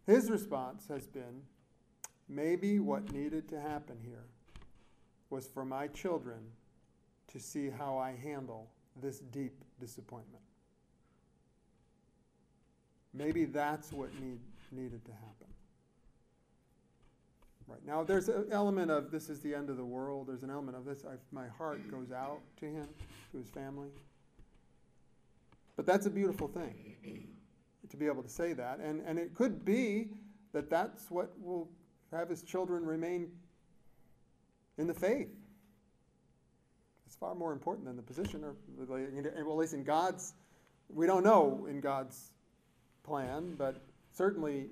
his 0.07 0.31
response 0.31 0.87
has 0.89 1.07
been 1.07 1.43
maybe 2.29 2.79
what 2.79 3.13
needed 3.13 3.49
to 3.49 3.61
happen 3.61 3.97
here 4.03 4.25
was 5.31 5.47
for 5.47 5.65
my 5.65 5.87
children 5.89 6.39
to 7.29 7.39
see 7.39 7.71
how 7.71 7.97
I 7.97 8.13
handle 8.13 8.69
this 9.01 9.21
deep 9.21 9.65
disappointment. 9.79 10.43
Maybe 13.15 13.45
that's 13.45 13.93
what 13.93 14.13
need, 14.21 14.41
needed 14.71 15.05
to 15.05 15.13
happen. 15.13 15.47
Right 17.67 17.87
now, 17.87 18.03
there's 18.03 18.29
an 18.29 18.47
element 18.51 18.91
of 18.91 19.13
this 19.13 19.29
is 19.29 19.41
the 19.41 19.55
end 19.55 19.71
of 19.71 19.77
the 19.77 19.85
world. 19.85 20.27
There's 20.27 20.43
an 20.43 20.51
element 20.51 20.77
of 20.77 20.85
this. 20.85 21.05
I, 21.05 21.15
my 21.31 21.47
heart 21.47 21.89
goes 21.89 22.11
out 22.11 22.41
to 22.59 22.67
him, 22.67 22.89
to 23.31 23.39
his 23.39 23.49
family. 23.49 23.91
But 25.81 25.87
that's 25.87 26.05
a 26.05 26.11
beautiful 26.11 26.47
thing 26.47 27.31
to 27.89 27.97
be 27.97 28.05
able 28.05 28.23
to 28.23 28.29
say 28.29 28.53
that. 28.53 28.81
And, 28.81 29.01
and 29.07 29.19
it 29.19 29.35
could 29.35 29.65
be 29.65 30.11
that 30.53 30.69
that's 30.69 31.11
what 31.11 31.33
will 31.41 31.71
have 32.13 32.29
his 32.29 32.43
children 32.43 32.85
remain 32.85 33.31
in 34.77 34.87
the 34.87 34.93
faith. 34.93 35.31
It's 37.07 37.17
far 37.17 37.35
more 37.35 37.55
important 37.55 37.87
than 37.87 37.97
the 37.97 38.03
position, 38.03 38.45
or 38.45 38.57
well, 38.77 38.99
at 38.99 39.57
least 39.57 39.73
in 39.73 39.83
God's, 39.83 40.35
we 40.91 41.07
don't 41.07 41.25
know 41.25 41.67
in 41.67 41.81
God's 41.81 42.31
plan, 43.03 43.55
but 43.57 43.81
certainly 44.13 44.67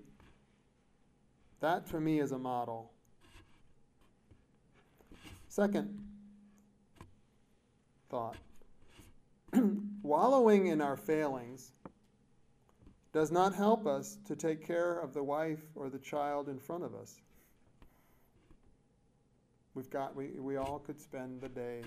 that 1.61 1.88
for 1.88 2.01
me 2.01 2.21
is 2.21 2.33
a 2.33 2.38
model. 2.38 2.92
Second 5.49 6.05
thought 8.11 8.37
wallowing 10.09 10.68
in 10.68 10.81
our 10.81 10.97
failings 10.97 11.73
does 13.12 13.31
not 13.31 13.55
help 13.55 13.87
us 13.87 14.16
to 14.27 14.35
take 14.35 14.66
care 14.66 14.99
of 14.99 15.12
the 15.12 15.23
wife 15.23 15.61
or 15.75 15.90
the 15.90 15.99
child 15.99 16.49
in 16.49 16.59
front 16.59 16.83
of 16.83 16.94
us. 16.94 17.21
We've 19.75 19.90
got 19.90 20.16
we, 20.16 20.31
we 20.38 20.57
all 20.57 20.79
could 20.79 21.01
spend 21.01 21.42
the 21.42 21.49
day 21.49 21.83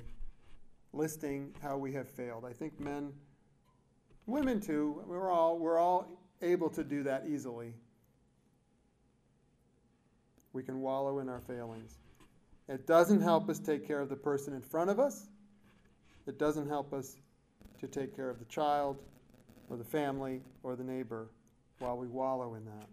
listing 0.93 1.53
how 1.62 1.77
we 1.77 1.93
have 1.93 2.07
failed. 2.07 2.45
I 2.45 2.53
think 2.53 2.79
men 2.79 3.12
women 4.27 4.62
too, 4.62 5.03
we're 5.07 5.31
all 5.31 5.57
we're 5.57 5.79
all 5.79 6.07
able 6.43 6.69
to 6.69 6.84
do 6.84 7.03
that 7.03 7.25
easily. 7.27 7.73
We 10.53 10.62
can 10.62 10.79
wallow 10.79 11.19
in 11.19 11.27
our 11.29 11.41
failings. 11.41 11.97
It 12.67 12.86
doesn't 12.86 13.21
help 13.21 13.49
us 13.49 13.57
take 13.57 13.88
care 13.88 13.99
of 13.99 14.10
the 14.10 14.15
person 14.15 14.53
in 14.53 14.62
front 14.62 14.91
of 14.91 14.99
us. 14.99 15.27
It 16.27 16.38
doesn't 16.38 16.67
help 16.67 16.93
us 16.93 17.15
to 17.81 17.87
take 17.87 18.15
care 18.15 18.29
of 18.29 18.39
the 18.39 18.45
child 18.45 19.01
or 19.69 19.75
the 19.75 19.83
family 19.83 20.41
or 20.63 20.75
the 20.75 20.83
neighbor 20.83 21.27
while 21.79 21.97
we 21.97 22.07
wallow 22.07 22.53
in 22.53 22.63
that. 22.65 22.87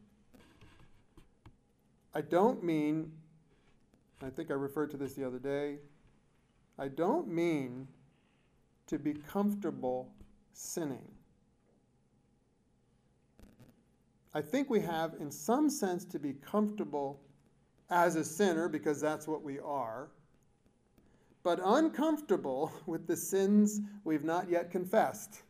I 2.14 2.22
don't 2.22 2.64
mean, 2.64 3.12
I 4.22 4.31
think 4.31 4.51
I 4.51 4.55
referred 4.55 4.90
to 4.92 4.96
this 4.96 5.12
the 5.12 5.27
other 5.27 5.38
day, 5.38 5.77
I 6.79 6.88
don't 6.88 7.29
mean 7.29 7.87
to 8.87 8.98
be 8.98 9.12
comfortable 9.12 10.11
sinning. 10.55 11.07
I 14.33 14.40
think 14.40 14.70
we 14.70 14.81
have, 14.81 15.14
in 15.20 15.31
some 15.31 15.68
sense, 15.68 16.05
to 16.07 16.18
be 16.18 16.33
comfortable 16.35 17.20
as 17.90 18.16
a 18.16 18.24
sinner 18.24 18.68
because 18.68 19.01
that's 19.01 19.27
what 19.27 19.42
we 19.42 19.59
are 19.59 20.09
but 21.49 21.61
uncomfortable 21.65 22.71
with 22.85 23.07
the 23.07 23.17
sins 23.17 23.81
we've 24.05 24.23
not 24.23 24.51
yet 24.51 24.71
confessed. 24.71 25.41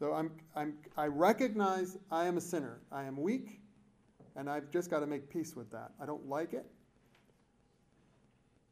So 0.00 0.12
I'm, 0.12 0.32
I'm, 0.56 0.74
I 0.96 1.06
recognize 1.06 1.96
I 2.10 2.26
am 2.26 2.36
a 2.36 2.40
sinner. 2.40 2.80
I 2.90 3.04
am 3.04 3.16
weak, 3.16 3.60
and 4.34 4.50
I've 4.50 4.72
just 4.72 4.90
got 4.90 5.00
to 5.00 5.06
make 5.06 5.30
peace 5.30 5.54
with 5.54 5.70
that. 5.70 5.92
I 6.02 6.04
don't 6.04 6.28
like 6.28 6.52
it, 6.52 6.66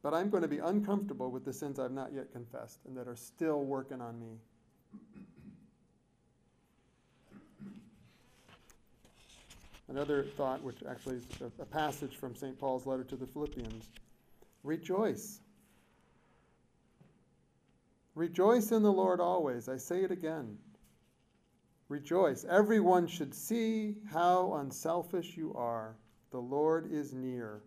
but 0.02 0.12
I'm 0.12 0.31
going 0.31 0.42
to 0.42 0.48
be 0.48 0.59
uncomfortable 0.59 1.31
with 1.31 1.44
the 1.44 1.52
sins 1.52 1.79
I've 1.79 1.92
not 1.92 2.12
yet 2.12 2.33
confessed 2.33 2.81
and 2.88 2.96
that 2.96 3.07
are 3.07 3.14
still 3.14 3.62
working 3.62 4.00
on 4.00 4.18
me. 4.18 4.33
Another 9.88 10.24
thought, 10.37 10.61
which 10.64 10.79
actually 10.90 11.18
is 11.18 11.24
a, 11.61 11.64
passage 11.64 12.16
from 12.16 12.35
St. 12.35 12.59
Paul's 12.59 12.85
letter 12.85 13.05
to 13.05 13.14
the 13.14 13.29
Philippians. 13.29 13.90
Rejoice. 14.66 15.40
Rejoice 18.16 18.72
in 18.72 18.83
the 18.83 18.92
Lord 18.92 19.20
always. 19.20 19.68
I 19.68 19.76
say 19.76 20.02
it 20.02 20.11
again. 20.11 20.59
Rejoice. 21.88 22.44
Everyone 22.44 23.07
should 23.07 23.33
see 23.33 23.94
how 24.11 24.55
unselfish 24.55 25.37
you 25.37 25.55
are. 25.55 25.94
The 26.33 26.40
Lord 26.40 26.92
is 26.92 27.12
near. 27.12 27.61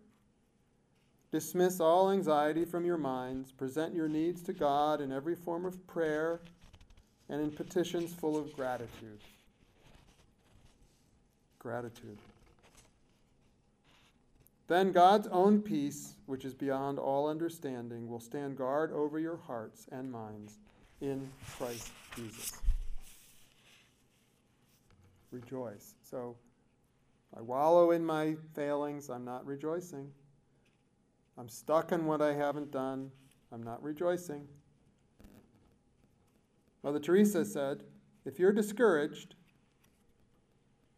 Dismiss 1.32 1.80
all 1.80 2.10
anxiety 2.10 2.66
from 2.66 2.84
your 2.84 2.98
minds. 2.98 3.50
Present 3.50 3.94
your 3.94 4.08
needs 4.08 4.42
to 4.42 4.52
God 4.52 5.00
in 5.00 5.10
every 5.10 5.36
form 5.36 5.64
of 5.64 5.86
prayer 5.86 6.40
and 7.30 7.40
in 7.40 7.50
petitions 7.50 8.12
full 8.12 8.36
of 8.36 8.52
gratitude. 8.54 9.20
Gratitude. 11.58 12.18
Then 14.70 14.92
God's 14.92 15.26
own 15.32 15.62
peace, 15.62 16.14
which 16.26 16.44
is 16.44 16.54
beyond 16.54 17.00
all 17.00 17.28
understanding, 17.28 18.08
will 18.08 18.20
stand 18.20 18.56
guard 18.56 18.92
over 18.92 19.18
your 19.18 19.36
hearts 19.36 19.88
and 19.90 20.12
minds 20.12 20.60
in 21.00 21.28
Christ 21.58 21.90
Jesus. 22.14 22.52
Rejoice. 25.32 25.96
So, 26.08 26.36
I 27.36 27.40
wallow 27.40 27.90
in 27.90 28.06
my 28.06 28.36
failings, 28.54 29.10
I'm 29.10 29.24
not 29.24 29.44
rejoicing. 29.44 30.12
I'm 31.36 31.48
stuck 31.48 31.90
in 31.90 32.06
what 32.06 32.22
I 32.22 32.32
haven't 32.32 32.70
done, 32.70 33.10
I'm 33.50 33.64
not 33.64 33.82
rejoicing. 33.82 34.46
Mother 36.84 37.00
Teresa 37.00 37.44
said, 37.44 37.82
if 38.24 38.38
you're 38.38 38.52
discouraged, 38.52 39.34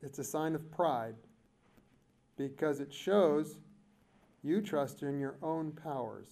it's 0.03 0.19
a 0.19 0.25
sign 0.25 0.55
of 0.55 0.71
pride 0.71 1.15
because 2.49 2.81
it 2.81 2.93
shows 2.93 3.59
you 4.43 4.61
trust 4.61 5.03
in 5.03 5.19
your 5.21 5.37
own 5.43 5.73
powers. 5.73 6.29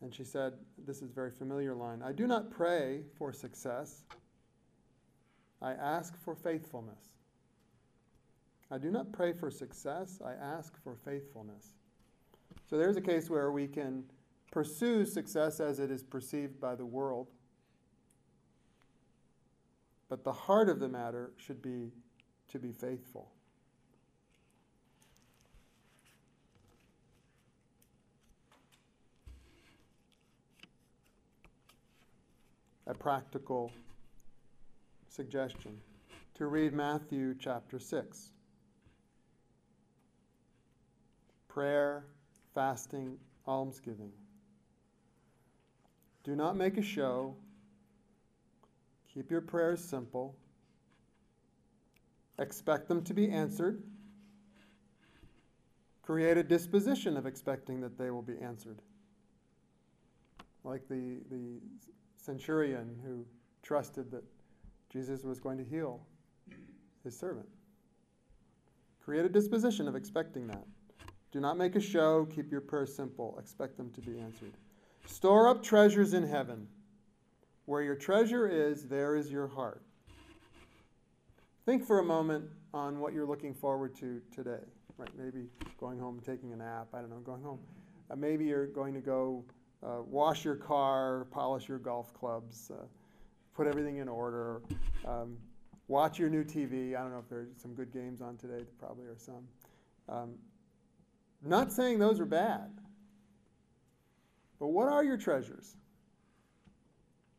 And 0.00 0.12
she 0.12 0.24
said, 0.24 0.54
This 0.84 0.96
is 0.96 1.10
a 1.10 1.14
very 1.14 1.30
familiar 1.30 1.74
line 1.74 2.02
I 2.02 2.12
do 2.12 2.26
not 2.26 2.50
pray 2.50 3.02
for 3.16 3.32
success, 3.32 4.02
I 5.60 5.72
ask 5.72 6.16
for 6.24 6.34
faithfulness. 6.34 7.10
I 8.70 8.78
do 8.78 8.90
not 8.90 9.12
pray 9.12 9.32
for 9.32 9.50
success, 9.50 10.20
I 10.24 10.32
ask 10.32 10.74
for 10.82 10.96
faithfulness. 11.04 11.74
So 12.68 12.78
there's 12.78 12.96
a 12.96 13.02
case 13.02 13.28
where 13.28 13.52
we 13.52 13.68
can 13.68 14.04
pursue 14.50 15.04
success 15.04 15.60
as 15.60 15.78
it 15.78 15.90
is 15.90 16.02
perceived 16.02 16.60
by 16.60 16.74
the 16.74 16.86
world. 16.86 17.28
But 20.08 20.24
the 20.24 20.32
heart 20.32 20.68
of 20.68 20.80
the 20.80 20.88
matter 20.88 21.32
should 21.36 21.62
be 21.62 21.92
to 22.48 22.58
be 22.58 22.72
faithful. 22.72 23.30
A 32.86 32.94
practical 32.94 33.70
suggestion 35.08 35.78
to 36.34 36.46
read 36.46 36.72
Matthew 36.72 37.34
chapter 37.38 37.78
6. 37.78 38.32
prayer, 41.52 42.04
fasting, 42.54 43.18
almsgiving. 43.46 44.10
Do 46.24 46.34
not 46.34 46.56
make 46.56 46.78
a 46.78 46.82
show. 46.82 47.34
Keep 49.12 49.30
your 49.30 49.42
prayers 49.42 49.84
simple. 49.84 50.34
Expect 52.38 52.88
them 52.88 53.02
to 53.04 53.12
be 53.12 53.30
answered. 53.30 53.82
Create 56.02 56.38
a 56.38 56.42
disposition 56.42 57.16
of 57.16 57.26
expecting 57.26 57.80
that 57.82 57.98
they 57.98 58.10
will 58.10 58.22
be 58.22 58.38
answered. 58.40 58.80
Like 60.64 60.88
the, 60.88 61.18
the 61.30 61.60
centurion 62.22 62.96
who 63.04 63.24
trusted 63.62 64.10
that 64.10 64.22
Jesus 64.90 65.24
was 65.24 65.40
going 65.40 65.58
to 65.58 65.64
heal 65.64 66.00
his 67.02 67.18
servant. 67.18 67.48
Create 69.04 69.24
a 69.24 69.28
disposition 69.28 69.88
of 69.88 69.96
expecting 69.96 70.46
that. 70.46 70.64
Do 71.32 71.40
not 71.40 71.56
make 71.58 71.74
a 71.74 71.80
show. 71.80 72.26
Keep 72.26 72.52
your 72.52 72.60
prayers 72.60 72.94
simple. 72.94 73.36
Expect 73.38 73.76
them 73.76 73.90
to 73.90 74.00
be 74.00 74.18
answered. 74.20 74.52
Store 75.06 75.48
up 75.48 75.62
treasures 75.62 76.14
in 76.14 76.26
heaven. 76.26 76.68
Where 77.64 77.82
your 77.82 77.96
treasure 77.96 78.46
is, 78.46 78.86
there 78.86 79.16
is 79.16 79.30
your 79.30 79.48
heart. 79.48 79.82
Think 81.64 81.84
for 81.84 82.00
a 82.00 82.04
moment 82.04 82.44
on 82.74 83.00
what 83.00 83.12
you're 83.12 83.26
looking 83.26 83.54
forward 83.54 83.94
to 83.96 84.20
today. 84.34 84.64
Right? 84.98 85.10
Maybe 85.18 85.46
going 85.78 85.98
home, 85.98 86.20
taking 86.24 86.52
a 86.52 86.56
nap. 86.56 86.88
I 86.92 87.00
don't 87.00 87.10
know, 87.10 87.20
going 87.20 87.42
home. 87.42 87.60
Uh, 88.10 88.16
maybe 88.16 88.44
you're 88.44 88.66
going 88.66 88.94
to 88.94 89.00
go 89.00 89.44
uh, 89.84 90.02
wash 90.06 90.44
your 90.44 90.56
car, 90.56 91.26
polish 91.30 91.68
your 91.68 91.78
golf 91.78 92.14
clubs, 92.14 92.70
uh, 92.70 92.84
put 93.54 93.66
everything 93.66 93.98
in 93.98 94.08
order, 94.08 94.62
um, 95.06 95.36
watch 95.88 96.18
your 96.18 96.28
new 96.28 96.44
TV. 96.44 96.96
I 96.96 97.02
don't 97.02 97.12
know 97.12 97.18
if 97.18 97.28
there's 97.28 97.48
some 97.56 97.74
good 97.74 97.92
games 97.92 98.20
on 98.20 98.36
today. 98.36 98.58
There 98.58 98.66
probably 98.78 99.06
are 99.06 99.18
some. 99.18 99.46
Um, 100.08 100.34
not 101.44 101.72
saying 101.72 101.98
those 101.98 102.20
are 102.20 102.26
bad. 102.26 102.70
But 104.60 104.68
what 104.68 104.88
are 104.88 105.02
your 105.02 105.16
treasures? 105.16 105.76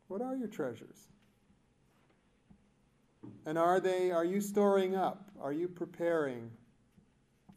What 0.07 0.21
are 0.21 0.35
your 0.35 0.49
treasures? 0.49 1.07
And 3.45 3.57
are 3.57 3.79
they 3.79 4.11
are 4.11 4.25
you 4.25 4.41
storing 4.41 4.95
up? 4.95 5.31
Are 5.41 5.53
you 5.53 5.69
preparing 5.69 6.51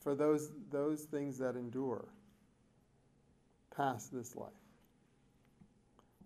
for 0.01 0.15
those 0.15 0.53
those 0.71 1.03
things 1.03 1.39
that 1.39 1.57
endure 1.57 2.07
past 3.77 4.13
this 4.13 4.37
life? 4.37 4.53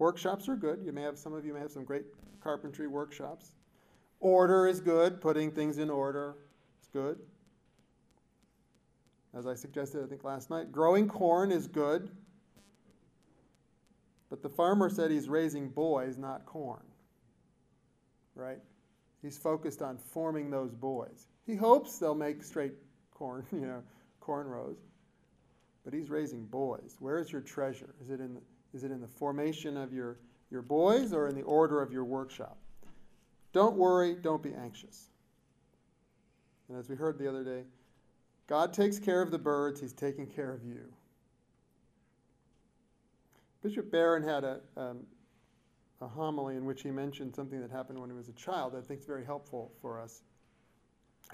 Workshops 0.01 0.49
are 0.49 0.57
good. 0.57 0.81
You 0.85 0.91
may 0.91 1.03
have 1.03 1.17
some 1.17 1.33
of 1.33 1.45
you 1.45 1.55
may 1.55 1.61
have 1.61 1.71
some 1.71 1.85
great 1.85 2.07
carpentry 2.43 2.89
workshops. 2.89 3.53
Order 4.19 4.67
is 4.67 4.81
good, 4.81 5.21
putting 5.21 5.53
things 5.53 5.79
in 5.79 5.91
order 5.91 6.35
is 6.83 6.89
good 6.93 7.21
as 9.37 9.47
I 9.47 9.55
suggested, 9.55 10.03
I 10.03 10.07
think 10.07 10.25
last 10.25 10.51
night. 10.51 10.73
Growing 10.73 11.09
corn 11.09 11.53
is 11.53 11.67
good, 11.67 12.11
but 14.29 14.43
the 14.43 14.49
farmer 14.49 14.91
said 14.91 15.11
he's 15.11 15.29
raising 15.29 15.69
boys, 15.69 16.19
not 16.19 16.47
corn. 16.47 16.83
Right? 18.35 18.59
He's 19.23 19.39
focused 19.39 19.83
on 19.83 19.99
forming 19.99 20.51
those 20.51 20.75
boys. 20.75 21.27
He 21.47 21.55
hopes 21.55 21.99
they'll 21.99 22.15
make 22.15 22.43
straight 22.43 22.73
corn, 23.13 23.45
you 23.53 23.61
know, 23.61 23.83
corn 24.21 24.47
rows, 24.47 24.79
but 25.85 25.93
he's 25.93 26.11
raising 26.11 26.45
boys. 26.47 26.97
Where 26.99 27.19
is 27.19 27.31
your 27.31 27.41
treasure? 27.41 27.95
Is 28.03 28.11
it 28.11 28.21
in 28.21 28.35
the, 28.35 28.41
is 28.73 28.85
it 28.85 28.91
in 28.91 29.01
the 29.01 29.09
formation 29.09 29.77
of 29.77 29.93
your, 29.93 30.19
your 30.51 30.63
boys 30.63 31.13
or 31.13 31.29
in 31.29 31.35
the 31.35 31.43
order 31.43 31.83
of 31.83 31.93
your 31.93 32.05
workshop? 32.05 32.57
Don't 33.53 33.77
worry, 33.77 34.15
don't 34.15 34.43
be 34.43 34.55
anxious. 34.55 35.11
And 36.69 36.79
as 36.79 36.89
we 36.89 36.95
heard 36.95 37.19
the 37.19 37.29
other 37.29 37.43
day, 37.43 37.65
God 38.47 38.73
takes 38.73 38.99
care 38.99 39.23
of 39.23 39.31
the 39.31 39.39
birds, 39.39 39.81
He's 39.81 39.93
taking 39.93 40.27
care 40.27 40.53
of 40.53 40.65
you. 40.65 40.93
Bishop 43.63 43.91
Barron 43.91 44.23
had 44.23 44.45
a, 44.45 44.61
um, 44.77 45.01
a 46.01 46.09
homily 46.09 46.57
in 46.57 46.65
which 46.65 46.83
he 46.83 46.91
mentioned 46.91 47.35
something 47.35 47.61
that 47.61 47.71
happened 47.71 47.99
when 47.99 48.09
he 48.09 48.17
was 48.17 48.29
a 48.29 48.33
child 48.33 48.73
that 48.73 48.79
I 48.79 48.81
think 48.81 49.01
is 49.01 49.07
very 49.07 49.25
helpful 49.25 49.73
for 49.83 50.01
us. 50.01 50.23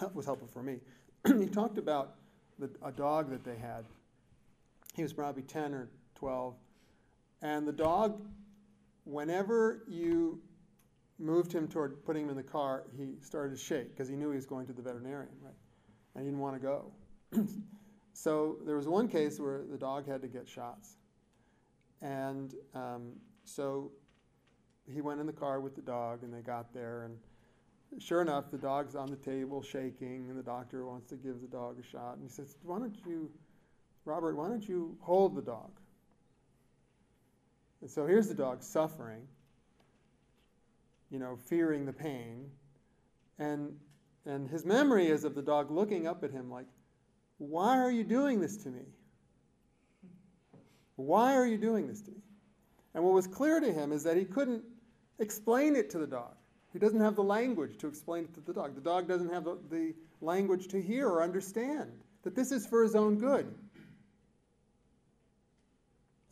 It 0.02 0.14
was 0.14 0.26
helpful 0.26 0.48
for 0.48 0.62
me. 0.62 0.78
he 1.38 1.46
talked 1.46 1.78
about 1.78 2.16
the, 2.58 2.68
a 2.84 2.90
dog 2.90 3.30
that 3.30 3.44
they 3.44 3.56
had. 3.56 3.84
He 4.94 5.02
was 5.02 5.12
probably 5.12 5.42
10 5.42 5.72
or 5.72 5.88
12. 6.16 6.54
And 7.42 7.66
the 7.66 7.72
dog, 7.72 8.20
whenever 9.04 9.84
you 9.88 10.40
moved 11.18 11.52
him 11.52 11.68
toward 11.68 12.04
putting 12.04 12.24
him 12.24 12.30
in 12.30 12.36
the 12.36 12.42
car, 12.42 12.84
he 12.96 13.14
started 13.20 13.56
to 13.56 13.62
shake 13.62 13.90
because 13.90 14.08
he 14.08 14.16
knew 14.16 14.30
he 14.30 14.36
was 14.36 14.46
going 14.46 14.66
to 14.66 14.72
the 14.72 14.82
veterinarian, 14.82 15.34
right? 15.42 15.54
And 16.14 16.24
he 16.24 16.30
didn't 16.30 16.40
want 16.40 16.54
to 16.54 16.60
go. 16.60 16.92
so 18.12 18.56
there 18.64 18.76
was 18.76 18.88
one 18.88 19.08
case 19.08 19.38
where 19.38 19.62
the 19.70 19.78
dog 19.78 20.08
had 20.08 20.22
to 20.22 20.28
get 20.28 20.48
shots. 20.48 20.96
And 22.02 22.54
um, 22.74 23.12
so 23.44 23.90
he 24.92 25.00
went 25.00 25.20
in 25.20 25.26
the 25.26 25.32
car 25.32 25.60
with 25.60 25.74
the 25.74 25.82
dog, 25.82 26.22
and 26.22 26.32
they 26.32 26.40
got 26.40 26.72
there. 26.72 27.04
And 27.04 28.02
sure 28.02 28.22
enough, 28.22 28.50
the 28.50 28.58
dog's 28.58 28.94
on 28.94 29.08
the 29.08 29.16
table 29.16 29.62
shaking, 29.62 30.28
and 30.28 30.38
the 30.38 30.42
doctor 30.42 30.86
wants 30.86 31.06
to 31.08 31.16
give 31.16 31.40
the 31.40 31.48
dog 31.48 31.78
a 31.80 31.82
shot. 31.82 32.14
And 32.14 32.22
he 32.22 32.28
says, 32.28 32.56
Why 32.62 32.78
don't 32.78 32.96
you, 33.06 33.30
Robert, 34.04 34.36
why 34.36 34.48
don't 34.48 34.66
you 34.68 34.96
hold 35.00 35.34
the 35.34 35.42
dog? 35.42 35.70
And 37.80 37.90
so 37.90 38.06
here's 38.06 38.28
the 38.28 38.34
dog 38.34 38.62
suffering, 38.62 39.22
you 41.10 41.18
know, 41.18 41.36
fearing 41.36 41.84
the 41.84 41.92
pain. 41.92 42.50
And, 43.38 43.76
and 44.24 44.48
his 44.48 44.64
memory 44.64 45.08
is 45.08 45.24
of 45.24 45.34
the 45.34 45.42
dog 45.42 45.70
looking 45.70 46.06
up 46.06 46.24
at 46.24 46.30
him 46.30 46.50
like, 46.50 46.66
why 47.38 47.78
are 47.78 47.90
you 47.90 48.04
doing 48.04 48.40
this 48.40 48.56
to 48.58 48.70
me? 48.70 48.82
Why 50.96 51.34
are 51.34 51.46
you 51.46 51.58
doing 51.58 51.86
this 51.86 52.00
to 52.02 52.10
me? 52.10 52.22
And 52.94 53.04
what 53.04 53.12
was 53.12 53.26
clear 53.26 53.60
to 53.60 53.70
him 53.70 53.92
is 53.92 54.02
that 54.04 54.16
he 54.16 54.24
couldn't 54.24 54.64
explain 55.18 55.76
it 55.76 55.90
to 55.90 55.98
the 55.98 56.06
dog. 56.06 56.34
He 56.72 56.78
doesn't 56.78 57.00
have 57.00 57.14
the 57.14 57.22
language 57.22 57.76
to 57.78 57.86
explain 57.86 58.24
it 58.24 58.34
to 58.34 58.40
the 58.40 58.52
dog. 58.52 58.74
The 58.74 58.80
dog 58.80 59.06
doesn't 59.06 59.32
have 59.32 59.44
the, 59.44 59.58
the 59.70 59.94
language 60.20 60.68
to 60.68 60.80
hear 60.80 61.08
or 61.08 61.22
understand 61.22 61.90
that 62.22 62.34
this 62.34 62.52
is 62.52 62.66
for 62.66 62.82
his 62.82 62.94
own 62.94 63.18
good. 63.18 63.54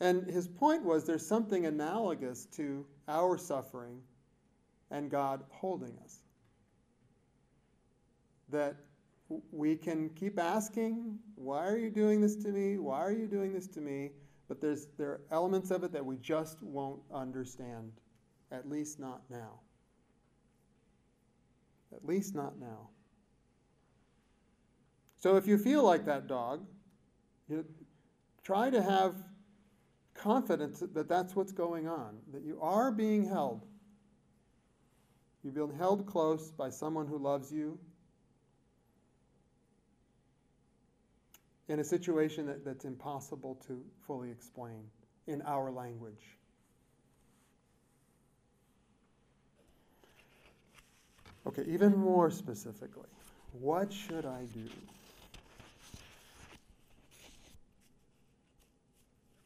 And 0.05 0.29
his 0.29 0.47
point 0.47 0.83
was 0.83 1.03
there's 1.03 1.25
something 1.25 1.65
analogous 1.65 2.45
to 2.57 2.85
our 3.07 3.39
suffering 3.39 4.01
and 4.91 5.09
God 5.09 5.43
holding 5.49 5.97
us. 6.03 6.19
That 8.49 8.75
we 9.51 9.75
can 9.75 10.09
keep 10.09 10.39
asking, 10.39 11.17
why 11.33 11.67
are 11.67 11.77
you 11.77 11.89
doing 11.89 12.21
this 12.21 12.35
to 12.35 12.49
me? 12.49 12.77
Why 12.77 12.99
are 12.99 13.11
you 13.11 13.25
doing 13.25 13.51
this 13.51 13.65
to 13.69 13.81
me? 13.81 14.11
But 14.47 14.61
there's, 14.61 14.85
there 14.95 15.09
are 15.09 15.21
elements 15.31 15.71
of 15.71 15.83
it 15.83 15.91
that 15.93 16.05
we 16.05 16.17
just 16.17 16.61
won't 16.61 17.01
understand, 17.11 17.91
at 18.51 18.69
least 18.69 18.99
not 18.99 19.23
now. 19.31 19.59
At 21.91 22.05
least 22.05 22.35
not 22.35 22.59
now. 22.59 22.89
So 25.17 25.35
if 25.35 25.47
you 25.47 25.57
feel 25.57 25.81
like 25.81 26.05
that 26.05 26.27
dog, 26.27 26.63
you 27.49 27.65
try 28.43 28.69
to 28.69 28.83
have 28.83 29.15
confidence 30.25 30.81
that 30.95 31.07
that's 31.07 31.35
what's 31.35 31.51
going 31.51 31.87
on, 31.87 32.17
that 32.33 32.41
you 32.41 32.57
are 32.59 32.91
being 32.91 33.23
held. 33.23 33.61
You're 35.43 35.53
being 35.53 35.77
held 35.77 36.07
close 36.07 36.49
by 36.49 36.71
someone 36.71 37.05
who 37.05 37.19
loves 37.19 37.51
you 37.51 37.77
in 41.67 41.79
a 41.79 41.83
situation 41.83 42.47
that, 42.47 42.65
that's 42.65 42.85
impossible 42.85 43.61
to 43.67 43.83
fully 44.07 44.31
explain 44.31 44.89
in 45.27 45.43
our 45.43 45.69
language. 45.69 46.23
Okay, 51.45 51.65
even 51.67 51.95
more 51.95 52.31
specifically, 52.31 53.09
what 53.51 53.93
should 53.93 54.25
I 54.25 54.45
do? 54.55 54.67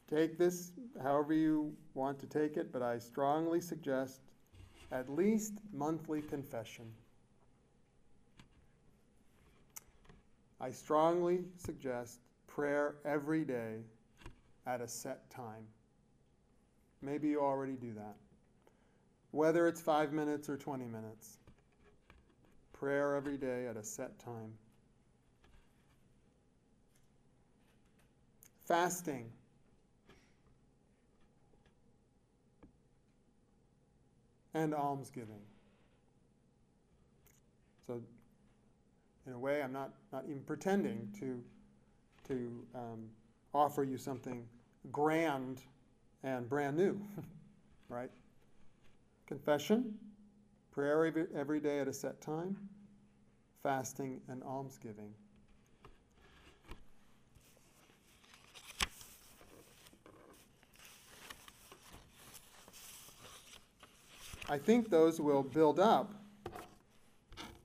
Take 0.09 0.39
this 0.39 0.71
however 1.03 1.33
you 1.33 1.71
want 1.93 2.19
to 2.19 2.25
take 2.25 2.57
it, 2.57 2.71
but 2.71 2.81
I 2.81 2.97
strongly 2.97 3.61
suggest 3.61 4.21
at 4.91 5.07
least 5.07 5.53
monthly 5.71 6.21
confession. 6.21 6.91
I 10.59 10.71
strongly 10.71 11.45
suggest 11.57 12.19
prayer 12.47 12.95
every 13.05 13.45
day 13.45 13.77
at 14.65 14.81
a 14.81 14.87
set 14.87 15.29
time. 15.29 15.65
Maybe 17.01 17.29
you 17.29 17.41
already 17.41 17.75
do 17.75 17.93
that. 17.93 18.15
Whether 19.31 19.67
it's 19.67 19.79
five 19.79 20.11
minutes 20.11 20.49
or 20.49 20.57
20 20.57 20.85
minutes, 20.85 21.37
prayer 22.73 23.15
every 23.15 23.37
day 23.37 23.67
at 23.67 23.77
a 23.77 23.83
set 23.83 24.17
time. 24.19 24.53
Fasting. 28.65 29.31
And 34.53 34.73
almsgiving. 34.73 35.41
So, 37.85 38.01
in 39.27 39.33
a 39.33 39.39
way, 39.39 39.61
I'm 39.61 39.71
not, 39.71 39.91
not 40.11 40.25
even 40.25 40.41
pretending 40.41 41.07
to, 41.19 41.43
to 42.27 42.65
um, 42.75 43.09
offer 43.53 43.83
you 43.83 43.97
something 43.97 44.47
grand 44.91 45.61
and 46.23 46.49
brand 46.49 46.77
new, 46.77 46.99
right? 47.89 48.09
Confession, 49.27 49.97
prayer 50.71 51.05
every, 51.05 51.27
every 51.35 51.59
day 51.59 51.79
at 51.79 51.87
a 51.87 51.93
set 51.93 52.21
time, 52.21 52.57
fasting, 53.61 54.21
and 54.27 54.43
almsgiving. 54.43 55.13
I 64.49 64.57
think 64.57 64.89
those 64.89 65.21
will 65.21 65.43
build 65.43 65.79
up, 65.79 66.11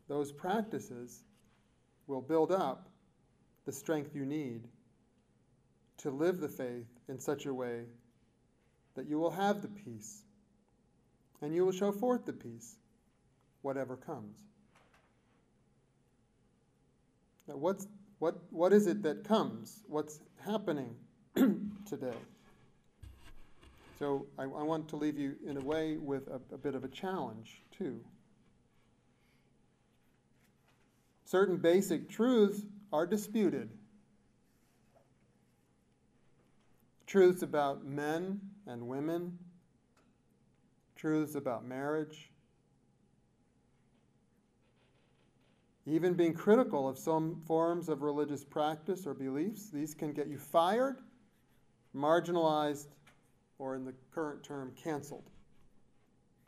those 0.06 0.30
practices 0.30 1.24
will 2.06 2.20
build 2.20 2.52
up 2.52 2.90
the 3.64 3.72
strength 3.72 4.14
you 4.14 4.26
need 4.26 4.68
to 5.98 6.10
live 6.10 6.40
the 6.40 6.48
faith 6.48 6.86
in 7.08 7.18
such 7.18 7.46
a 7.46 7.54
way 7.54 7.84
that 8.94 9.08
you 9.08 9.18
will 9.18 9.30
have 9.30 9.62
the 9.62 9.68
peace 9.68 10.24
and 11.40 11.54
you 11.54 11.64
will 11.64 11.72
show 11.72 11.90
forth 11.90 12.26
the 12.26 12.34
peace, 12.34 12.76
whatever 13.62 13.96
comes. 13.96 14.44
Now, 17.48 17.56
what's, 17.56 17.86
what, 18.18 18.36
what 18.50 18.74
is 18.74 18.86
it 18.86 19.02
that 19.02 19.24
comes? 19.24 19.82
What's 19.86 20.20
happening 20.44 20.94
today? 21.34 22.16
So, 23.98 24.26
I, 24.38 24.42
I, 24.42 24.62
want 24.62 24.88
to 24.88 24.96
leave 24.96 25.18
you, 25.18 25.36
in 25.46 25.56
a 25.56 25.60
way, 25.60 25.96
with 25.96 26.26
a, 26.26 26.40
a 26.52 26.58
bit 26.58 26.74
of 26.74 26.82
a 26.82 26.88
challenge, 26.88 27.62
too. 27.70 28.00
Certain 31.24 31.56
basic 31.56 32.08
truths 32.08 32.62
are 32.92 33.06
disputed. 33.06 33.70
Truths 37.06 37.42
about 37.42 37.84
men 37.84 38.40
and 38.66 38.88
women, 38.88 39.38
truths 40.96 41.36
about 41.36 41.64
marriage, 41.64 42.30
even 45.86 46.14
being 46.14 46.34
critical 46.34 46.88
of 46.88 46.98
some 46.98 47.42
forms 47.46 47.88
of 47.88 48.02
religious 48.02 48.42
practice 48.42 49.06
or 49.06 49.14
beliefs. 49.14 49.70
These 49.70 49.94
can 49.94 50.12
get 50.12 50.28
you 50.28 50.38
fired, 50.38 50.96
marginalized, 51.94 52.88
or 53.64 53.74
in 53.74 53.84
the 53.86 53.94
current 54.14 54.42
term, 54.42 54.70
canceled. 54.76 55.24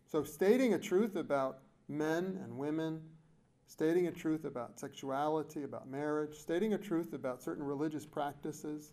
So, 0.05 0.22
stating 0.22 0.74
a 0.74 0.79
truth 0.79 1.16
about 1.16 1.61
men 1.88 2.38
and 2.44 2.59
women, 2.59 3.00
stating 3.66 4.07
a 4.07 4.12
truth 4.12 4.44
about 4.44 4.79
sexuality, 4.79 5.62
about 5.62 5.88
marriage, 5.88 6.35
stating 6.35 6.74
a 6.74 6.79
truth 6.79 7.14
about 7.14 7.42
certain 7.42 7.64
religious 7.64 8.05
practices, 8.05 8.92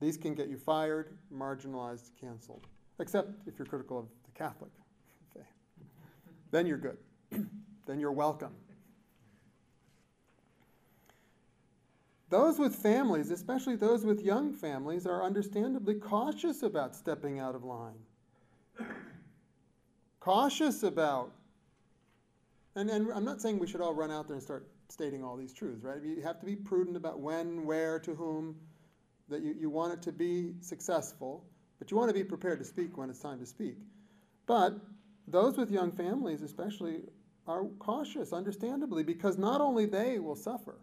these 0.00 0.16
can 0.16 0.34
get 0.34 0.48
you 0.48 0.58
fired, 0.58 1.18
marginalized, 1.34 2.10
canceled, 2.20 2.68
except 3.00 3.30
if 3.48 3.58
you're 3.58 3.66
critical 3.66 3.98
of 3.98 4.06
the 4.26 4.30
Catholic 4.38 4.70
faith. 5.34 5.42
then 6.52 6.66
you're 6.66 6.78
good. 6.78 6.98
then 7.86 7.98
you're 7.98 8.12
welcome. 8.12 8.52
Those 12.28 12.58
with 12.58 12.74
families, 12.74 13.30
especially 13.30 13.76
those 13.76 14.04
with 14.04 14.20
young 14.20 14.52
families, 14.52 15.06
are 15.06 15.22
understandably 15.22 15.94
cautious 15.94 16.62
about 16.62 16.96
stepping 16.96 17.38
out 17.38 17.54
of 17.54 17.62
line. 17.62 17.98
cautious 20.20 20.82
about, 20.82 21.32
and, 22.74 22.90
and 22.90 23.12
I'm 23.12 23.24
not 23.24 23.40
saying 23.40 23.60
we 23.60 23.68
should 23.68 23.80
all 23.80 23.94
run 23.94 24.10
out 24.10 24.26
there 24.26 24.34
and 24.34 24.42
start 24.42 24.66
stating 24.88 25.22
all 25.22 25.36
these 25.36 25.52
truths, 25.52 25.84
right? 25.84 26.02
You 26.02 26.20
have 26.22 26.40
to 26.40 26.46
be 26.46 26.56
prudent 26.56 26.96
about 26.96 27.20
when, 27.20 27.64
where, 27.64 28.00
to 28.00 28.14
whom, 28.14 28.56
that 29.28 29.42
you, 29.42 29.54
you 29.58 29.70
want 29.70 29.92
it 29.92 30.02
to 30.02 30.12
be 30.12 30.54
successful, 30.60 31.44
but 31.78 31.90
you 31.90 31.96
want 31.96 32.08
to 32.08 32.14
be 32.14 32.24
prepared 32.24 32.58
to 32.58 32.64
speak 32.64 32.96
when 32.96 33.08
it's 33.08 33.20
time 33.20 33.38
to 33.38 33.46
speak. 33.46 33.76
But 34.46 34.74
those 35.28 35.56
with 35.56 35.70
young 35.70 35.92
families, 35.92 36.42
especially, 36.42 37.02
are 37.46 37.64
cautious, 37.78 38.32
understandably, 38.32 39.04
because 39.04 39.38
not 39.38 39.60
only 39.60 39.86
they 39.86 40.18
will 40.18 40.36
suffer. 40.36 40.76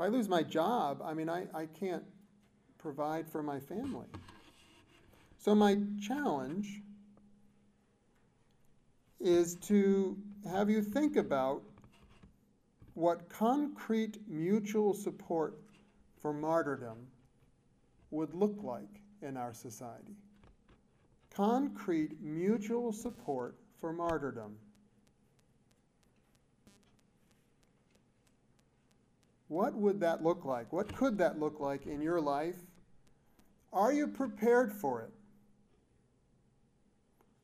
If 0.00 0.04
I 0.04 0.08
lose 0.08 0.30
my 0.30 0.42
job, 0.42 1.02
I 1.04 1.12
mean, 1.12 1.28
I, 1.28 1.44
I 1.54 1.66
can't 1.66 2.04
provide 2.78 3.28
for 3.28 3.42
my 3.42 3.60
family. 3.60 4.06
So, 5.36 5.54
my 5.54 5.76
challenge 6.00 6.80
is 9.20 9.56
to 9.56 10.16
have 10.50 10.70
you 10.70 10.80
think 10.80 11.16
about 11.16 11.60
what 12.94 13.28
concrete 13.28 14.16
mutual 14.26 14.94
support 14.94 15.58
for 16.22 16.32
martyrdom 16.32 17.06
would 18.10 18.32
look 18.32 18.56
like 18.62 19.02
in 19.20 19.36
our 19.36 19.52
society. 19.52 20.16
Concrete 21.28 22.18
mutual 22.22 22.90
support 22.90 23.54
for 23.78 23.92
martyrdom. 23.92 24.56
What 29.50 29.74
would 29.74 29.98
that 29.98 30.22
look 30.22 30.44
like? 30.44 30.72
What 30.72 30.94
could 30.94 31.18
that 31.18 31.40
look 31.40 31.58
like 31.58 31.84
in 31.84 32.00
your 32.00 32.20
life? 32.20 32.54
Are 33.72 33.92
you 33.92 34.06
prepared 34.06 34.72
for 34.72 35.00
it? 35.02 35.10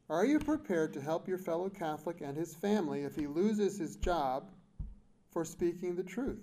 Are 0.08 0.24
you 0.24 0.38
prepared 0.38 0.92
to 0.92 1.00
help 1.00 1.26
your 1.26 1.36
fellow 1.36 1.68
Catholic 1.68 2.20
and 2.20 2.36
his 2.36 2.54
family 2.54 3.02
if 3.02 3.16
he 3.16 3.26
loses 3.26 3.76
his 3.76 3.96
job 3.96 4.48
for 5.32 5.44
speaking 5.44 5.96
the 5.96 6.04
truth? 6.04 6.38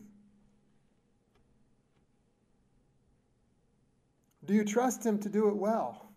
Do 4.43 4.53
you 4.53 4.65
trust 4.65 5.05
him 5.05 5.17
to 5.19 5.29
do 5.29 5.47
it 5.47 5.55
well? 5.55 6.09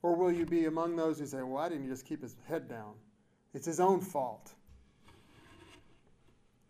Or 0.00 0.14
will 0.14 0.30
you 0.30 0.46
be 0.46 0.66
among 0.66 0.94
those 0.94 1.18
who 1.18 1.26
say, 1.26 1.38
well, 1.38 1.48
why 1.48 1.70
didn't 1.70 1.82
he 1.82 1.90
just 1.90 2.06
keep 2.06 2.22
his 2.22 2.36
head 2.46 2.68
down? 2.68 2.94
It's 3.52 3.66
his 3.66 3.80
own 3.80 4.00
fault. 4.00 4.52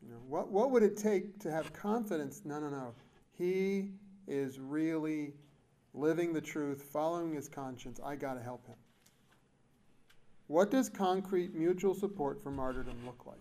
You 0.03 0.11
know, 0.11 0.21
what, 0.29 0.51
what 0.51 0.71
would 0.71 0.83
it 0.83 0.97
take 0.97 1.39
to 1.41 1.51
have 1.51 1.73
confidence? 1.73 2.43
No, 2.45 2.59
no, 2.59 2.69
no. 2.69 2.95
He 3.39 3.91
is 4.27 4.59
really 4.59 5.35
living 5.95 6.33
the 6.33 6.41
truth, 6.41 6.83
following 6.83 7.35
his 7.35 7.49
conscience. 7.49 8.01
I 8.05 8.17
got 8.17 8.35
to 8.35 8.43
help 8.43 8.67
him. 8.67 8.77
What 10.49 10.71
does 10.71 10.89
concrete 10.89 11.55
mutual 11.55 11.95
support 11.95 12.43
for 12.43 12.51
martyrdom 12.51 12.97
look 13.07 13.25
like? 13.27 13.39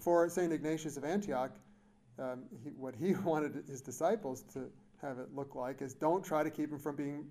For 0.00 0.28
St. 0.28 0.52
Ignatius 0.52 0.96
of 0.96 1.04
Antioch, 1.04 1.52
um, 2.18 2.44
he, 2.62 2.70
what 2.70 2.94
he 2.94 3.14
wanted 3.24 3.64
his 3.68 3.80
disciples 3.80 4.42
to 4.54 4.70
have 5.02 5.18
it 5.18 5.34
look 5.34 5.54
like 5.54 5.82
is 5.82 5.94
don't 5.94 6.24
try 6.24 6.42
to 6.42 6.50
keep 6.50 6.72
him 6.72 6.78
from 6.78 6.96
being 6.96 7.26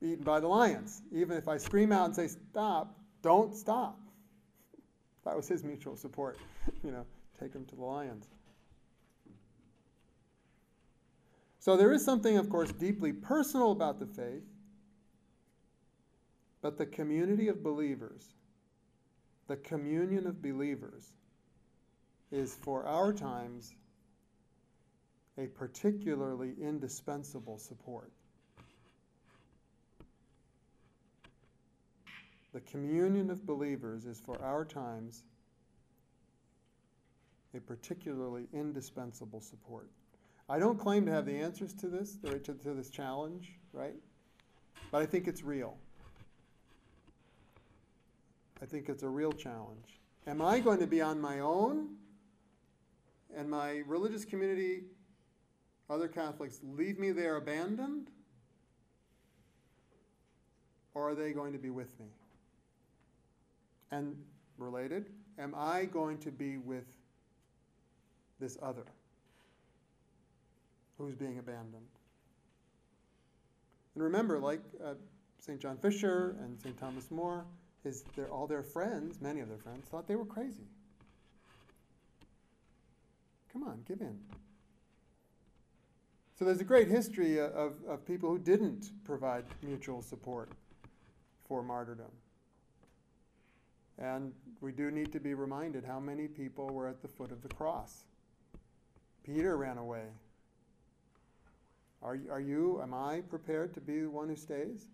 eaten 0.00 0.24
by 0.24 0.40
the 0.40 0.46
lions. 0.46 1.02
Even 1.12 1.36
if 1.36 1.48
I 1.48 1.56
scream 1.56 1.92
out 1.92 2.06
and 2.06 2.14
say, 2.14 2.28
stop, 2.28 2.96
don't 3.22 3.54
stop. 3.54 3.98
That 5.24 5.36
was 5.36 5.46
his 5.46 5.62
mutual 5.62 5.94
support, 5.94 6.38
you 6.82 6.90
know, 6.90 7.04
take 7.38 7.54
him 7.54 7.64
to 7.66 7.76
the 7.76 7.84
lions. 7.84 8.26
So 11.60 11.76
there 11.76 11.92
is 11.92 12.04
something, 12.04 12.38
of 12.38 12.48
course, 12.48 12.72
deeply 12.72 13.12
personal 13.12 13.72
about 13.72 13.98
the 13.98 14.06
faith, 14.06 14.44
but 16.62 16.78
the 16.78 16.86
community 16.86 17.48
of 17.48 17.62
believers, 17.62 18.28
the 19.48 19.56
communion 19.56 20.26
of 20.26 20.40
believers, 20.40 21.12
is 22.30 22.54
for 22.54 22.84
our 22.84 23.12
times 23.12 23.74
a 25.36 25.46
particularly 25.46 26.54
indispensable 26.60 27.58
support. 27.58 28.10
The 32.52 32.60
communion 32.60 33.30
of 33.30 33.46
believers 33.46 34.04
is 34.04 34.18
for 34.18 34.40
our 34.42 34.64
times 34.64 35.22
a 37.54 37.60
particularly 37.60 38.46
indispensable 38.52 39.40
support. 39.40 39.88
I 40.48 40.58
don't 40.58 40.78
claim 40.78 41.04
to 41.06 41.12
have 41.12 41.26
the 41.26 41.36
answers 41.36 41.74
to 41.74 41.88
this, 41.88 42.16
to, 42.22 42.54
this 42.54 42.90
challenge, 42.90 43.52
right? 43.72 43.96
But 44.90 45.02
I 45.02 45.06
think 45.06 45.28
it's 45.28 45.42
real. 45.42 45.76
I 48.62 48.66
think 48.66 48.88
it's 48.88 49.02
a 49.02 49.08
real 49.08 49.32
challenge. 49.32 50.00
Am 50.26 50.42
I 50.42 50.60
going 50.60 50.80
to 50.80 50.86
be 50.86 51.00
on 51.00 51.20
my 51.20 51.40
own 51.40 51.96
and 53.36 53.48
my 53.48 53.82
religious 53.86 54.24
community, 54.24 54.84
other 55.88 56.08
Catholics, 56.08 56.60
leave 56.62 56.98
me 56.98 57.12
there 57.12 57.36
abandoned? 57.36 58.10
Or 60.94 61.10
are 61.10 61.14
they 61.14 61.32
going 61.32 61.52
to 61.52 61.58
be 61.58 61.70
with 61.70 61.98
me? 62.00 62.06
And 63.90 64.16
related, 64.58 65.06
am 65.38 65.54
I 65.56 65.84
going 65.84 66.18
to 66.18 66.30
be 66.30 66.56
with 66.56 66.97
this 68.40 68.56
other 68.62 68.84
who's 70.96 71.14
being 71.14 71.38
abandoned? 71.38 71.86
And 73.94 74.04
remember, 74.04 74.38
like 74.38 74.60
uh, 74.84 74.94
St. 75.40 75.60
John 75.60 75.76
Fisher 75.76 76.36
and 76.42 76.60
St. 76.60 76.78
Thomas 76.78 77.10
More, 77.10 77.44
his, 77.82 78.04
their, 78.16 78.28
all 78.28 78.46
their 78.46 78.62
friends, 78.62 79.20
many 79.20 79.40
of 79.40 79.48
their 79.48 79.58
friends, 79.58 79.88
thought 79.88 80.06
they 80.06 80.16
were 80.16 80.24
crazy. 80.24 80.66
Come 83.52 83.62
on, 83.64 83.82
give 83.86 84.00
in. 84.00 84.18
So 86.38 86.44
there's 86.44 86.60
a 86.60 86.64
great 86.64 86.88
history 86.88 87.40
of, 87.40 87.74
of 87.88 88.06
people 88.06 88.30
who 88.30 88.38
didn't 88.38 88.92
provide 89.04 89.44
mutual 89.62 90.02
support 90.02 90.50
for 91.48 91.62
martyrdom. 91.62 92.12
And 93.98 94.32
we 94.60 94.70
do 94.70 94.92
need 94.92 95.10
to 95.12 95.18
be 95.18 95.34
reminded 95.34 95.84
how 95.84 95.98
many 95.98 96.28
people 96.28 96.68
were 96.68 96.86
at 96.86 97.02
the 97.02 97.08
foot 97.08 97.32
of 97.32 97.42
the 97.42 97.48
cross. 97.48 98.04
Peter 99.28 99.58
ran 99.58 99.76
away. 99.76 100.06
Are, 102.02 102.18
are 102.30 102.40
you, 102.40 102.80
am 102.80 102.94
I 102.94 103.20
prepared 103.28 103.74
to 103.74 103.80
be 103.80 104.00
the 104.00 104.10
one 104.10 104.30
who 104.30 104.36
stays? 104.36 104.86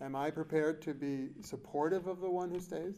Am 0.00 0.14
I 0.14 0.30
prepared 0.30 0.80
to 0.82 0.94
be 0.94 1.30
supportive 1.42 2.06
of 2.06 2.20
the 2.20 2.30
one 2.30 2.50
who 2.50 2.60
stays? 2.60 2.94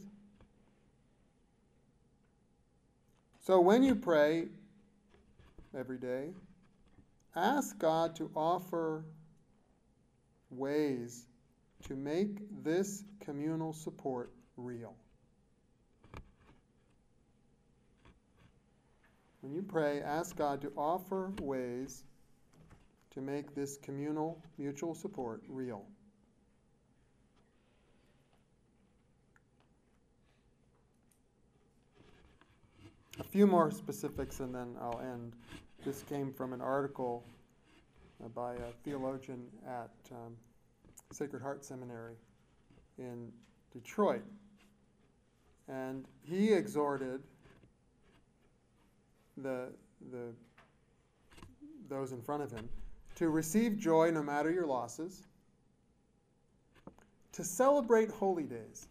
So 3.39 3.59
when 3.59 3.81
you 3.81 3.95
pray 3.95 4.49
every 5.75 5.97
day, 5.97 6.29
ask 7.35 7.79
God 7.79 8.15
to 8.17 8.29
offer 8.35 9.03
ways 10.51 11.25
to 11.87 11.95
make 11.95 12.63
this 12.63 13.03
communal 13.21 13.73
support 13.73 14.31
real. 14.55 14.93
When 19.41 19.53
you 19.53 19.63
pray, 19.63 20.01
ask 20.01 20.35
God 20.35 20.61
to 20.61 20.71
offer 20.77 21.33
ways 21.41 22.03
to 23.13 23.21
make 23.21 23.55
this 23.55 23.77
communal 23.77 24.41
mutual 24.59 24.93
support 24.93 25.41
real. 25.49 25.83
A 33.19 33.23
few 33.23 33.47
more 33.47 33.71
specifics 33.71 34.39
and 34.39 34.53
then 34.53 34.75
I'll 34.79 35.01
end. 35.01 35.33
This 35.83 36.03
came 36.03 36.31
from 36.31 36.53
an 36.53 36.61
article 36.61 37.23
by 38.35 38.53
a 38.53 38.71
theologian 38.83 39.47
at 39.67 39.91
um, 40.11 40.35
Sacred 41.11 41.41
Heart 41.41 41.65
Seminary 41.65 42.15
in 42.99 43.31
Detroit. 43.73 44.23
And 45.67 46.05
he 46.23 46.53
exhorted 46.53 47.21
the, 49.43 49.67
the, 50.11 50.33
those 51.89 52.11
in 52.11 52.21
front 52.21 52.43
of 52.43 52.51
him 52.51 52.67
to 53.15 53.29
receive 53.29 53.77
joy 53.77 54.09
no 54.11 54.23
matter 54.23 54.51
your 54.51 54.65
losses, 54.65 55.23
to 57.33 57.43
celebrate 57.43 58.09
holy 58.09 58.43
days. 58.43 58.87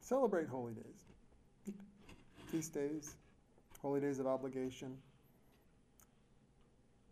Celebrate 0.00 0.48
holy 0.48 0.72
days. 0.72 1.74
Feast 2.50 2.72
days, 2.72 3.16
holy 3.82 4.00
days 4.00 4.20
of 4.20 4.26
obligation. 4.26 4.96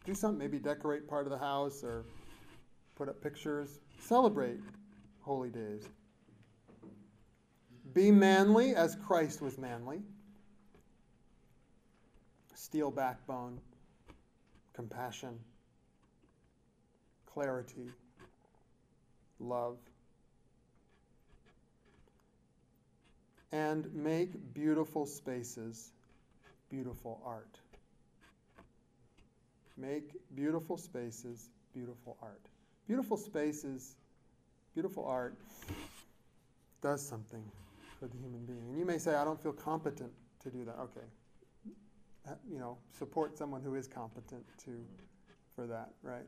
Do 0.07 0.15
something, 0.15 0.39
maybe 0.39 0.59
decorate 0.59 1.09
part 1.09 1.27
of 1.27 1.31
the 1.31 1.39
house 1.39 1.83
or 1.83 2.05
put 2.95 3.09
up 3.09 3.21
pictures. 3.21 3.81
Celebrate 3.99 4.61
holy 5.21 5.51
days. 5.51 5.89
Be 7.93 8.11
manly 8.11 8.75
as 8.75 8.97
Christ 9.07 9.41
was 9.43 9.59
manly. 9.59 10.03
Steel 12.65 12.91
backbone, 12.91 13.61
compassion, 14.73 15.39
clarity, 17.27 17.91
love. 19.39 19.77
And 23.53 23.95
make 23.95 24.55
beautiful 24.55 25.05
spaces 25.05 25.93
beautiful 26.71 27.21
art. 27.23 27.59
Make 29.77 30.13
beautiful 30.35 30.79
spaces 30.79 31.51
beautiful 31.75 32.17
art. 32.23 32.47
Beautiful 32.87 33.19
spaces, 33.19 33.95
beautiful 34.73 35.05
art 35.05 35.37
does 36.81 37.07
something 37.07 37.45
for 38.01 38.07
the 38.07 38.17
human 38.17 38.47
being. 38.47 38.65
And 38.71 38.79
you 38.79 38.87
may 38.87 38.97
say, 38.97 39.17
I 39.17 39.25
don't 39.27 39.43
feel 39.43 39.53
competent 39.53 40.13
to 40.45 40.49
do 40.49 40.65
that. 40.65 40.79
Okay. 40.79 41.07
Uh, 42.27 42.33
you 42.51 42.59
know, 42.59 42.79
support 42.99 43.37
someone 43.37 43.61
who 43.61 43.75
is 43.75 43.87
competent 43.87 44.45
to 44.65 44.71
for 45.55 45.67
that, 45.67 45.91
right? 46.03 46.27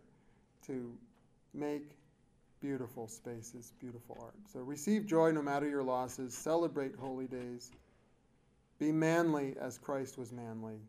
To 0.67 0.93
make 1.55 1.91
beautiful 2.61 3.09
spaces, 3.09 3.73
beautiful 3.81 4.19
art. 4.21 4.35
So 4.53 4.61
receive 4.61 5.07
joy 5.07 5.33
no 5.33 5.43
matter 5.43 5.69
your 5.69 5.83
losses, 5.83 6.35
celebrate 6.35 6.95
holy 6.97 7.27
days, 7.27 7.71
be 8.79 8.93
manly 8.93 9.55
as 9.61 9.79
Christ 9.79 10.19
was 10.19 10.33
manly, 10.33 10.81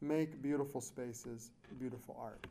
make 0.00 0.40
beautiful 0.42 0.80
spaces, 0.80 1.50
beautiful 1.78 2.16
art. 2.20 2.46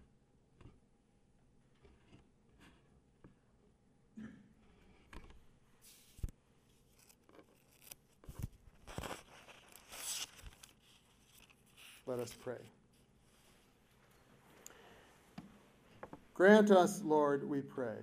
Let 12.05 12.19
us 12.19 12.33
pray. 12.33 12.61
Grant 16.35 16.69
us, 16.69 17.01
Lord, 17.01 17.47
we 17.47 17.61
pray, 17.61 17.97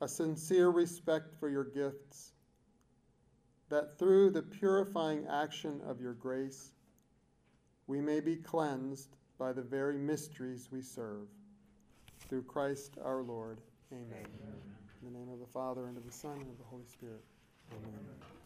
a 0.00 0.06
sincere 0.06 0.68
respect 0.68 1.32
for 1.40 1.48
your 1.48 1.64
gifts, 1.64 2.32
that 3.70 3.98
through 3.98 4.30
the 4.30 4.42
purifying 4.42 5.26
action 5.26 5.80
of 5.86 6.00
your 6.00 6.12
grace, 6.12 6.72
we 7.86 8.00
may 8.00 8.20
be 8.20 8.36
cleansed 8.36 9.16
by 9.38 9.52
the 9.52 9.62
very 9.62 9.96
mysteries 9.96 10.68
we 10.70 10.82
serve. 10.82 11.28
Through 12.28 12.42
Christ 12.42 12.96
our 13.02 13.22
Lord. 13.22 13.58
Amen. 13.90 14.06
Amen. 14.12 14.60
In 15.02 15.12
the 15.12 15.18
name 15.18 15.28
of 15.32 15.40
the 15.40 15.46
Father, 15.46 15.86
and 15.86 15.96
of 15.96 16.04
the 16.06 16.12
Son, 16.12 16.32
and 16.32 16.50
of 16.50 16.58
the 16.58 16.64
Holy 16.64 16.86
Spirit. 16.86 17.24
Amen. 17.72 17.88
Amen. 17.88 18.43